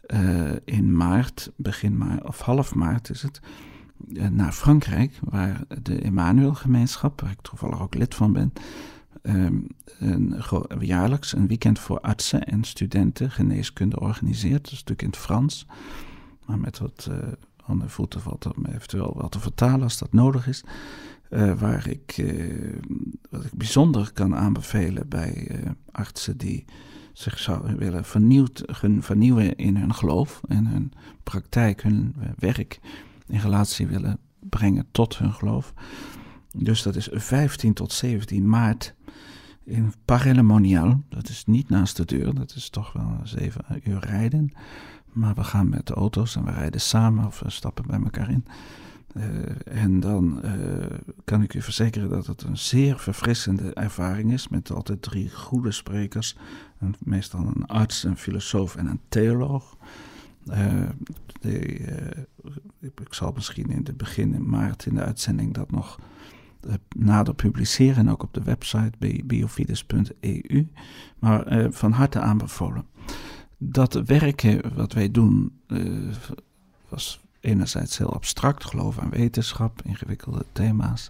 [0.07, 3.41] uh, in maart, begin maart, of half maart is het,
[4.32, 8.53] naar Frankrijk, waar de Emmanuel-gemeenschap, waar ik toevallig ook lid van ben,
[9.22, 9.67] um,
[9.99, 10.43] een,
[10.80, 14.63] jaarlijks een weekend voor artsen en studenten geneeskunde organiseert.
[14.63, 15.65] Dat is natuurlijk in het Frans,
[16.45, 17.09] maar met wat
[17.70, 20.63] aan de voeten valt er eventueel wat te vertalen als dat nodig is.
[21.30, 22.80] Uh, waar ik, uh,
[23.30, 26.65] wat ik bijzonder kan aanbevelen bij uh, artsen die
[27.13, 28.63] zich zouden willen vernieuwd,
[28.99, 30.91] vernieuwen in hun geloof en hun
[31.24, 32.80] praktijk, hun werk
[33.28, 35.74] in relatie willen brengen tot hun geloof.
[36.57, 38.95] Dus dat is 15 tot 17 maart
[39.63, 41.03] in Parelemonial.
[41.09, 44.51] Dat is niet naast de deur, dat is toch wel 7 uur rijden.
[45.20, 48.30] Maar we gaan met de auto's en we rijden samen of we stappen bij elkaar
[48.30, 48.45] in.
[49.13, 49.26] Uh,
[49.65, 50.86] en dan uh,
[51.24, 54.47] kan ik u verzekeren dat het een zeer verfrissende ervaring is.
[54.47, 56.38] Met altijd drie goede sprekers.
[56.99, 59.78] Meestal een arts, een filosoof en een theoloog.
[61.39, 61.82] Die,
[62.80, 65.99] ik zal misschien in het begin in maart in de uitzending dat nog
[66.97, 67.97] nader publiceren.
[67.97, 70.67] En ook op de website biofides.eu.
[71.20, 72.86] Maar van harte aanbevolen
[73.60, 76.14] dat werken wat wij doen uh,
[76.89, 81.10] was enerzijds heel abstract, geloof aan wetenschap, ingewikkelde thema's.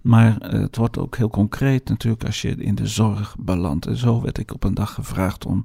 [0.00, 3.86] Maar uh, het wordt ook heel concreet natuurlijk als je in de zorg belandt.
[3.86, 5.62] En zo werd ik op een dag gevraagd om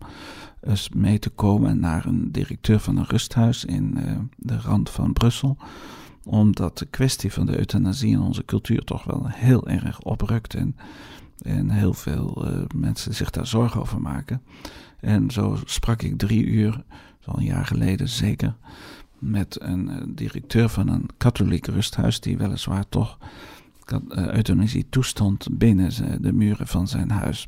[0.61, 5.13] eens mee te komen naar een directeur van een rusthuis in uh, de rand van
[5.13, 5.57] Brussel.
[6.23, 10.53] Omdat de kwestie van de euthanasie in onze cultuur toch wel heel erg oprukt.
[10.53, 10.75] En,
[11.41, 12.45] en heel veel
[12.75, 14.41] mensen zich daar zorgen over maken.
[15.03, 16.83] En zo sprak ik drie uur,
[17.25, 18.55] al een jaar geleden zeker,
[19.19, 23.17] met een uh, directeur van een katholiek rusthuis, die weliswaar toch
[23.93, 23.99] uh,
[24.33, 27.47] euthanasie toestond binnen de muren van zijn huis.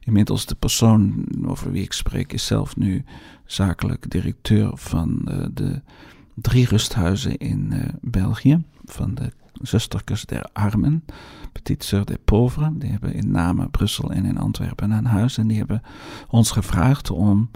[0.00, 3.04] Inmiddels de persoon over wie ik spreek is zelf nu
[3.44, 5.82] zakelijk directeur van uh, de
[6.34, 9.32] drie rusthuizen in België, van de
[9.62, 11.04] Zusterkes der Armen,
[11.52, 12.70] Petite Sœur des Pauvres.
[12.72, 15.38] Die hebben in Namen, Brussel en in Antwerpen een huis.
[15.38, 15.82] En die hebben
[16.28, 17.50] ons gevraagd om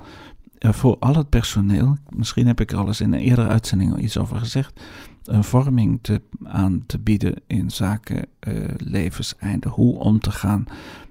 [0.58, 3.92] uh, voor al het personeel, misschien heb ik er al eens in een eerdere uitzending
[3.92, 4.80] al iets over gezegd,
[5.24, 9.68] een vorming te, aan te bieden in zaken uh, levenseinde.
[9.68, 10.66] Hoe om te gaan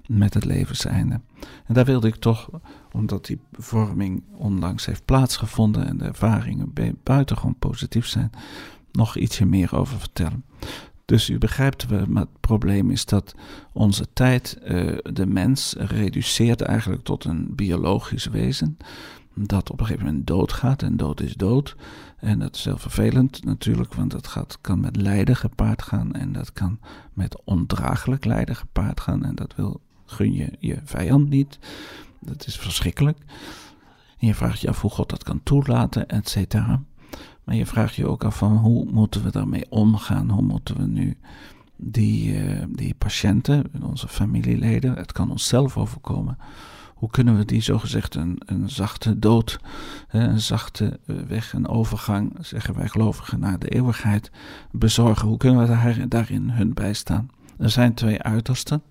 [0.06, 1.20] met het levenseinde.
[1.66, 2.50] En daar wilde ik toch,
[2.92, 6.72] omdat die vorming onlangs heeft plaatsgevonden en de ervaringen
[7.02, 8.30] buitengewoon positief zijn,
[8.98, 10.44] nog ietsje meer over vertellen.
[11.04, 13.34] Dus u begrijpt, maar het probleem is dat
[13.72, 18.76] onze tijd uh, de mens reduceert eigenlijk tot een biologisch wezen.
[19.34, 21.76] Dat op een gegeven moment doodgaat en dood is dood.
[22.16, 26.12] En dat is heel vervelend natuurlijk, want dat gaat, kan met lijden gepaard gaan.
[26.14, 26.78] En dat kan
[27.12, 29.24] met ondraaglijk lijden gepaard gaan.
[29.24, 31.58] En dat wil, gun je je vijand niet.
[32.20, 33.18] Dat is verschrikkelijk.
[34.18, 36.82] En je vraagt je af hoe God dat kan toelaten, et cetera.
[37.48, 40.30] Maar je vraagt je ook af van hoe moeten we daarmee omgaan?
[40.30, 41.16] Hoe moeten we nu
[41.76, 46.38] die, uh, die patiënten, onze familieleden, het kan onszelf overkomen.
[46.94, 49.60] Hoe kunnen we die zogezegd een, een zachte dood,
[50.08, 54.30] een zachte eh, weg, een overgang, zeggen wij gelovigen, naar de eeuwigheid
[54.70, 55.28] bezorgen?
[55.28, 57.28] Hoe kunnen we daar, daarin hun bijstaan?
[57.58, 58.82] Er zijn twee uitersten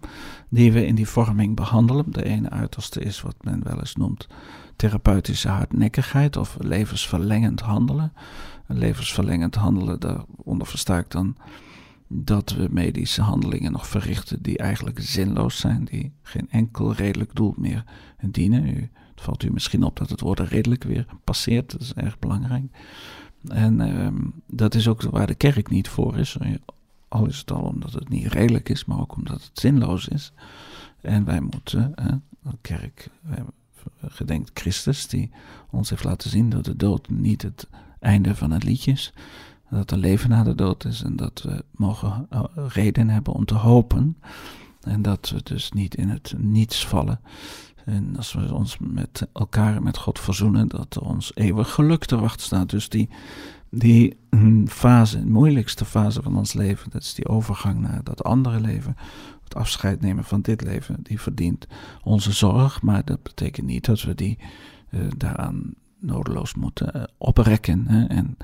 [0.49, 2.12] die we in die vorming behandelen.
[2.12, 4.28] De ene uiterste is wat men wel eens noemt
[4.78, 8.13] therapeutische hardnekkigheid of levensverlengend handelen.
[8.65, 11.36] Levensverlengend handelen, daaronder versta ik dan
[12.07, 17.53] dat we medische handelingen nog verrichten die eigenlijk zinloos zijn, die geen enkel redelijk doel
[17.57, 17.84] meer
[18.21, 18.63] dienen.
[18.63, 22.63] Het valt u misschien op dat het woord redelijk weer passeert, dat is erg belangrijk.
[23.47, 24.07] En uh,
[24.47, 26.38] dat is ook waar de kerk niet voor is.
[27.07, 30.34] Al is het al omdat het niet redelijk is, maar ook omdat het zinloos is.
[31.01, 31.93] En wij moeten,
[32.41, 33.09] de kerk,
[34.02, 35.30] gedenkt Christus, die
[35.70, 37.68] ons heeft laten zien dat de dood niet het
[38.00, 39.14] einde van het liedje is.
[39.70, 42.28] Dat er leven na de dood is en dat we mogen
[42.68, 44.18] reden hebben om te hopen.
[44.82, 47.20] En dat we dus niet in het niets vallen.
[47.86, 52.18] En als we ons met elkaar, met God verzoenen, dat er ons eeuwig geluk te
[52.20, 52.70] wachten staat.
[52.70, 53.10] Dus die,
[53.70, 54.18] die
[54.65, 58.95] fase, de moeilijkste fase van ons leven, dat is die overgang naar dat andere leven.
[59.43, 61.68] Het afscheid nemen van dit leven, die verdient
[62.03, 62.82] onze zorg.
[62.82, 64.39] Maar dat betekent niet dat we die
[64.89, 67.88] uh, daaraan nodeloos moeten uh, oprekken.
[67.88, 68.38] Hè, en,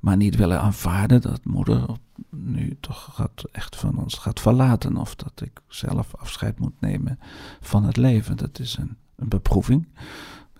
[0.00, 1.86] maar niet willen aanvaarden dat moeder
[2.30, 4.96] nu toch gaat, echt van ons gaat verlaten.
[4.96, 7.18] Of dat ik zelf afscheid moet nemen
[7.60, 8.36] van het leven.
[8.36, 9.88] Dat is een, een beproeving.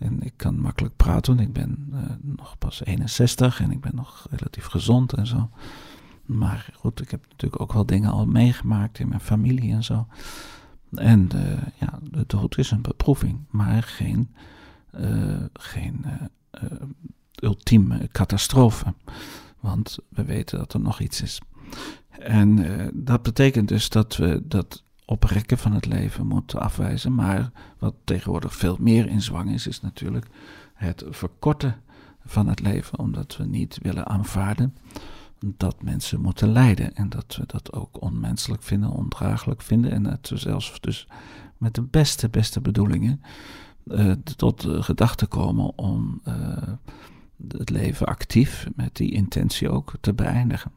[0.01, 4.27] En ik kan makkelijk praten, ik ben uh, nog pas 61 en ik ben nog
[4.31, 5.51] relatief gezond en zo.
[6.25, 10.07] Maar goed, ik heb natuurlijk ook wel dingen al meegemaakt in mijn familie en zo.
[10.95, 14.35] En uh, ja, de dood is een beproeving, maar geen,
[14.95, 16.05] uh, geen
[17.43, 18.95] ultieme catastrofe.
[19.61, 21.41] Want we weten dat er nog iets is.
[22.11, 27.15] En dat betekent dus dat we dat oprekken van het leven moet afwijzen.
[27.15, 30.27] Maar wat tegenwoordig veel meer in zwang is, is natuurlijk
[30.75, 31.77] het verkorten
[32.25, 32.99] van het leven.
[32.99, 34.77] Omdat we niet willen aanvaarden
[35.39, 36.95] dat mensen moeten lijden.
[36.95, 39.91] En dat we dat ook onmenselijk vinden, ondraaglijk vinden.
[39.91, 41.07] En dat we zelfs dus
[41.59, 43.23] met de beste, beste bedoelingen
[43.85, 46.35] uh, tot de gedachte komen om uh,
[47.49, 50.73] het leven actief, met die intentie ook, te beëindigen.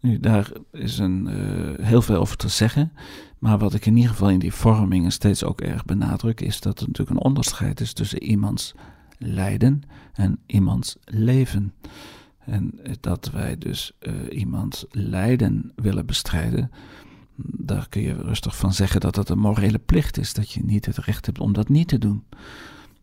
[0.00, 2.92] Nu, daar is een, uh, heel veel over te zeggen.
[3.38, 6.80] Maar wat ik in ieder geval in die vormingen steeds ook erg benadruk, is dat
[6.80, 8.74] er natuurlijk een onderscheid is tussen iemands
[9.18, 9.82] lijden
[10.12, 11.72] en iemands leven.
[12.38, 16.70] En dat wij dus uh, iemands lijden willen bestrijden,
[17.42, 20.86] daar kun je rustig van zeggen dat dat een morele plicht is, dat je niet
[20.86, 22.24] het recht hebt om dat niet te doen.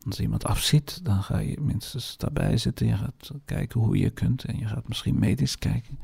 [0.06, 4.44] Als iemand afziet, dan ga je minstens daarbij zitten, je gaat kijken hoe je kunt
[4.44, 6.00] en je gaat misschien medisch kijken.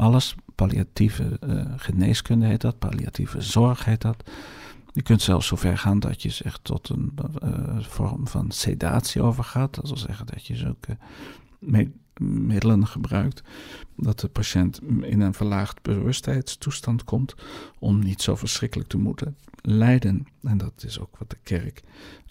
[0.00, 4.30] Alles, palliatieve uh, geneeskunde heet dat, palliatieve zorg heet dat.
[4.92, 7.12] Je kunt zelfs zover gaan dat je zegt tot een
[7.44, 9.74] uh, vorm van sedatie overgaat.
[9.74, 10.96] Dat wil zeggen dat je zulke
[12.20, 13.42] middelen gebruikt.
[13.96, 17.34] Dat de patiënt in een verlaagd bewustzijnstoestand komt
[17.78, 20.26] om niet zo verschrikkelijk te moeten lijden.
[20.42, 21.82] En dat is ook wat de kerk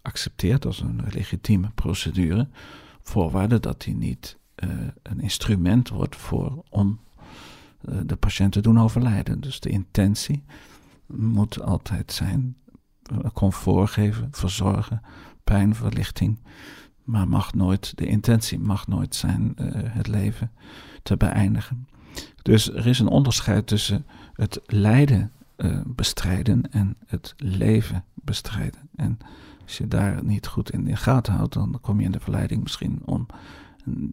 [0.01, 2.47] accepteert als een legitieme procedure.
[3.03, 4.70] Voorwaarde dat hij niet uh,
[5.03, 6.99] een instrument wordt voor om
[8.05, 9.41] de patiënt te doen overlijden.
[9.41, 10.43] Dus de intentie
[11.05, 12.55] moet altijd zijn
[13.34, 15.01] comfort geven, verzorgen,
[15.43, 16.39] pijnverlichting.
[17.03, 20.51] Maar mag nooit, de intentie mag nooit zijn uh, het leven
[21.03, 21.88] te beëindigen.
[22.41, 25.32] Dus er is een onderscheid tussen het lijden
[25.86, 28.89] bestrijden en het leven bestrijden.
[28.95, 29.17] En
[29.63, 32.61] als je daar niet goed in de gaten houdt, dan kom je in de verleiding
[32.63, 33.25] misschien om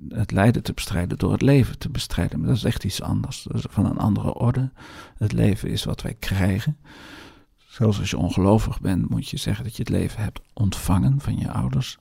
[0.08, 2.38] het lijden te bestrijden door het leven te bestrijden.
[2.38, 3.42] Maar dat is echt iets anders.
[3.42, 4.70] Dat is van een andere orde.
[5.16, 6.76] Het leven is wat wij krijgen.
[7.56, 11.38] Zelfs als je ongelovig bent, moet je zeggen dat je het leven hebt ontvangen van
[11.38, 11.98] je ouders.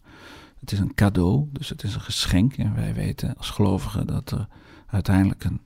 [0.60, 2.58] Het is een cadeau, dus het is een geschenk.
[2.58, 4.48] En wij weten als gelovigen dat er
[4.88, 5.62] uiteindelijk een,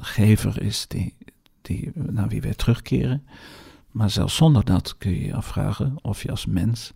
[0.00, 1.14] gever is die,
[1.62, 3.26] die, naar wie wij terugkeren.
[3.90, 6.92] Maar zelfs zonder dat kun je je afvragen of je als mens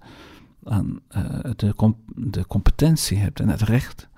[0.69, 1.25] aan uh,
[1.57, 4.09] de, de competentie hebt en het recht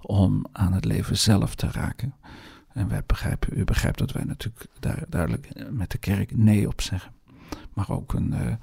[0.00, 2.14] om aan het leven zelf te raken.
[2.72, 6.80] En wij begrijpen, u begrijpt dat wij natuurlijk daar duidelijk met de kerk nee op
[6.80, 7.12] zeggen.
[7.74, 8.54] Maar ook een uh,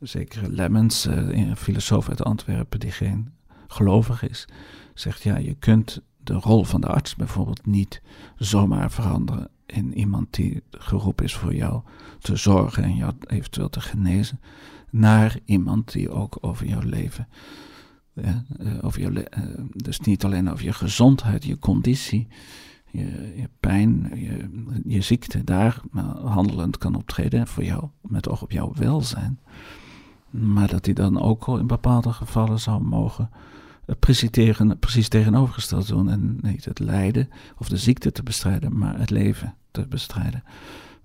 [0.00, 3.32] zekere Lemmens, een filosoof uit Antwerpen, die geen
[3.66, 4.48] gelovig is,
[4.94, 8.02] zegt ja, je kunt de rol van de arts bijvoorbeeld niet
[8.36, 11.82] zomaar veranderen in iemand die geroepen is voor jou
[12.18, 14.40] te zorgen en jou eventueel te genezen,
[14.90, 17.28] naar iemand die ook over jouw leven,
[18.14, 19.24] ja, eh, over jouw, uh,
[19.72, 22.28] dus niet alleen over je gezondheid, je conditie,
[22.90, 24.48] je, je pijn, je,
[24.84, 25.80] je, ziekte, daar
[26.24, 29.40] handelend kan optreden voor jou, met oog op jouw welzijn.
[30.30, 33.30] Maar dat hij dan ook in bepaalde gevallen zou mogen
[34.30, 36.10] tegen, precies tegenovergesteld doen.
[36.10, 40.42] En niet het lijden of de ziekte te bestrijden, maar het leven te bestrijden.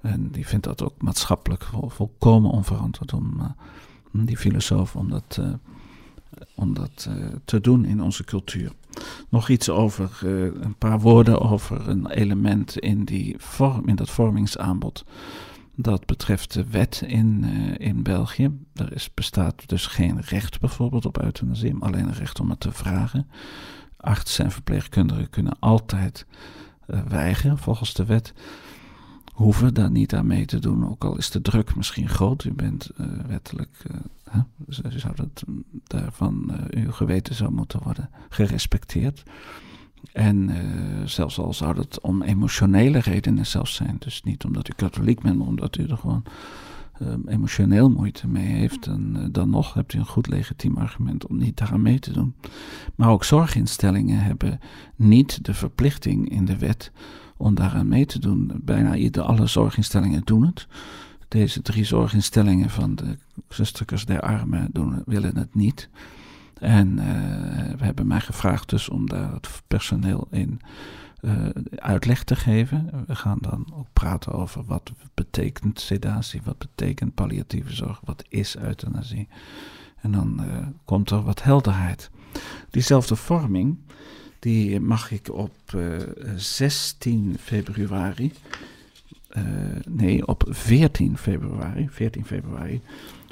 [0.01, 3.45] En die vindt dat ook maatschappelijk vol, volkomen onverantwoord om uh,
[4.25, 5.53] die filosoof om dat, uh,
[6.55, 8.71] om dat uh, te doen in onze cultuur.
[9.29, 10.19] Nog iets over
[10.61, 15.05] een paar woorden over een element in, die vorm, in dat vormingsaanbod.
[15.75, 17.43] Dat betreft de wet in,
[17.77, 18.51] in België.
[18.73, 22.71] Er is, bestaat dus geen recht bijvoorbeeld op euthanasie, alleen een recht om het te
[22.71, 23.27] vragen.
[23.97, 26.25] Artsen en verpleegkundigen kunnen altijd
[27.07, 28.33] weigeren volgens de wet.
[29.35, 32.43] Hoeven daar niet aan mee te doen, ook al is de druk misschien groot.
[32.43, 33.85] U bent uh, wettelijk,
[34.31, 34.41] uh,
[34.89, 35.43] zou dat
[35.83, 39.23] daarvan uh, uw geweten zou moeten worden gerespecteerd.
[40.13, 40.51] En
[41.05, 45.41] zelfs al zou dat om emotionele redenen zelfs zijn, dus niet omdat u katholiek bent,
[45.41, 46.23] omdat u er gewoon
[47.25, 51.57] emotioneel moeite mee heeft, en dan nog hebt u een goed legitiem argument om niet
[51.57, 52.35] daaraan mee te doen.
[52.95, 54.59] Maar ook zorginstellingen hebben
[54.95, 56.91] niet de verplichting in de wet
[57.37, 58.51] om daaraan mee te doen.
[58.61, 60.67] Bijna ieder, alle zorginstellingen doen het.
[61.27, 63.17] Deze drie zorginstellingen van de
[63.49, 65.89] Zusterkers der Armen doen, willen het niet.
[66.59, 67.05] En uh,
[67.77, 70.61] we hebben mij gevraagd dus om daar het personeel in
[71.21, 73.03] uh, uitleg te geven.
[73.07, 78.57] We gaan dan ook praten over wat betekent sedatie, wat betekent palliatieve zorg, wat is
[78.57, 79.27] euthanasie.
[80.01, 82.09] En dan uh, komt er wat helderheid.
[82.69, 83.77] Diezelfde vorming
[84.45, 88.31] die mag ik op uh, eh, 16 februari,
[89.37, 89.43] uh,
[89.87, 92.81] nee, op 14 februari, 14 februari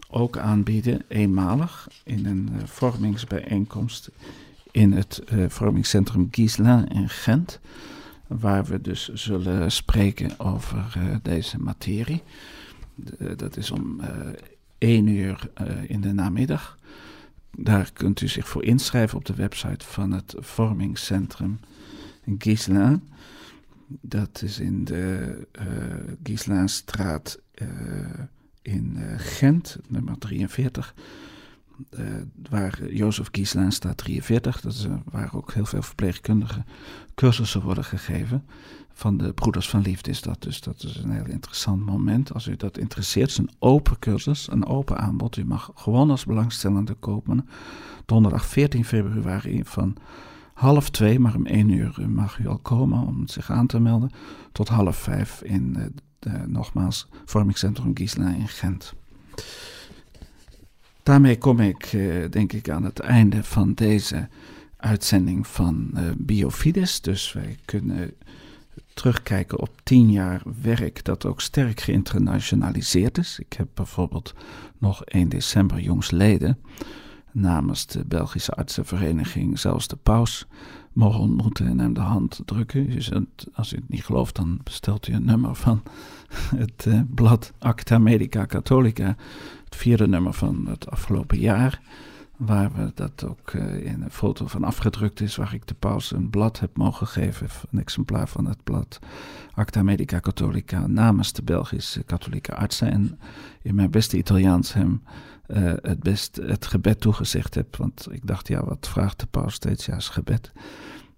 [0.09, 4.11] ook aanbieden, eenmalig, in een uh, vormingsbijeenkomst
[4.71, 7.59] in het vormingscentrum Giesla in Gent,
[8.27, 12.21] waar we dus zullen spreken over deze materie.
[13.35, 14.01] dat is om
[14.77, 15.49] 1 uur
[15.87, 16.77] in de namiddag.
[17.57, 21.59] Daar kunt u zich voor inschrijven op de website van het vormingscentrum
[22.37, 23.07] Gislain.
[23.87, 25.65] Dat is in de uh,
[26.23, 27.67] Gislaanstraat uh,
[28.61, 30.93] in uh, Gent, nummer 43.
[32.49, 34.61] waar Jozef Gislain staat 43.
[34.61, 36.63] Dat is waar ook heel veel verpleegkundige
[37.15, 38.45] cursussen worden gegeven
[38.93, 40.41] van de Broeders van Liefde is dat.
[40.41, 42.33] Dus dat is een heel interessant moment.
[42.33, 45.37] Als u dat interesseert, is een open cursus, een open aanbod.
[45.37, 47.47] U mag gewoon als belangstellende kopen.
[48.05, 49.95] Donderdag 14 februari van
[50.53, 54.11] half twee, maar om één uur mag u al komen om zich aan te melden.
[54.51, 55.85] Tot half vijf in, uh,
[56.19, 58.93] de, nogmaals, Vormingscentrum Gisela in Gent.
[61.03, 64.27] Daarmee kom ik, uh, denk ik, aan het einde van deze
[64.77, 67.01] uitzending van uh, Biofides.
[67.01, 68.13] Dus wij kunnen
[68.93, 73.39] terugkijken op tien jaar werk dat ook sterk geïnternationaliseerd is.
[73.39, 74.33] Ik heb bijvoorbeeld
[74.77, 76.57] nog 1 december jongsleden
[77.31, 80.47] namens de Belgische artsenvereniging zelfs de paus
[80.91, 83.01] mogen ontmoeten en hem de hand drukken.
[83.53, 85.83] Als u het niet gelooft, dan bestelt u een nummer van
[86.55, 89.15] het uh, blad Acta Medica Catholica,
[89.65, 91.81] het vierde nummer van het afgelopen jaar
[92.37, 96.11] waar we dat ook uh, in een foto van afgedrukt is, waar ik de paus
[96.11, 98.99] een blad heb mogen geven, een exemplaar van het blad
[99.53, 102.91] Acta Medica Catholica namens de Belgische katholieke artsen.
[102.91, 103.19] En
[103.61, 105.03] in mijn beste Italiaans hem
[105.47, 109.53] uh, het, best, het gebed toegezegd heb, want ik dacht, ja, wat vraagt de paus
[109.53, 109.85] steeds?
[109.85, 110.51] Ja, is gebed.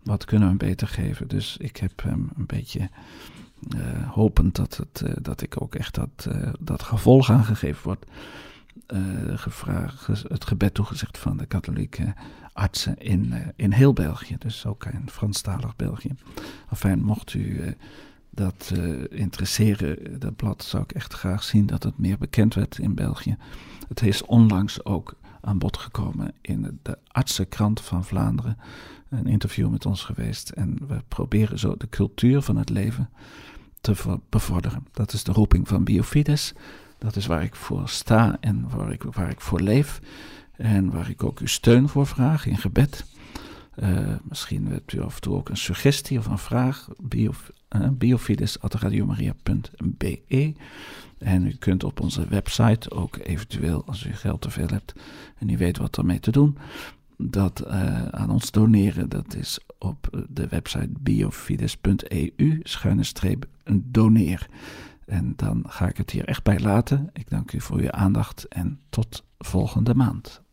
[0.04, 1.28] Wat kunnen we hem beter geven?
[1.28, 2.90] Dus ik heb hem een beetje...
[3.76, 6.28] Uh, hopend dat, het, dat ik ook echt dat,
[6.60, 8.06] dat gevolg aangegeven wordt
[9.36, 12.14] gevraagd, het gebed toegezegd van de katholieke
[12.54, 14.36] artsen in, uh, in heel België.
[14.40, 16.12] Dus ook in Franstalig België.
[16.70, 17.72] Enfin, mocht u uh,
[18.30, 18.74] dat
[19.10, 23.38] interesseren, dat blad zou ik echt graag zien dat het meer bekend werd in België.
[23.88, 28.58] Het is onlangs ook aan bod gekomen in de Artsenkrant van Vlaanderen.
[29.10, 30.50] Een interview met ons geweest.
[30.50, 33.10] En we proberen zo de cultuur van het leven
[33.82, 34.88] te bevorderen.
[34.92, 36.54] Dat is de roeping van Biofides.
[37.06, 40.02] Dat is waar ik voor sta en waar ik, waar ik voor leef.
[40.52, 43.06] En waar ik ook uw steun voor vraag in gebed.
[43.76, 46.88] Uh, misschien hebt u af en toe ook een suggestie of een vraag.
[47.02, 47.34] Bio,
[47.76, 50.54] uh, biofides.radiomaria.be
[51.18, 54.94] En u kunt op onze website ook eventueel, als u geld te veel hebt
[55.38, 56.58] en u weet wat ermee te doen,
[57.18, 59.10] dat uh, aan ons doneren.
[59.10, 64.48] Dat is op de website biofides.eu, schuine streep, doneer.
[65.06, 67.10] En dan ga ik het hier echt bij laten.
[67.14, 70.44] Ik dank u voor uw aandacht en tot volgende maand.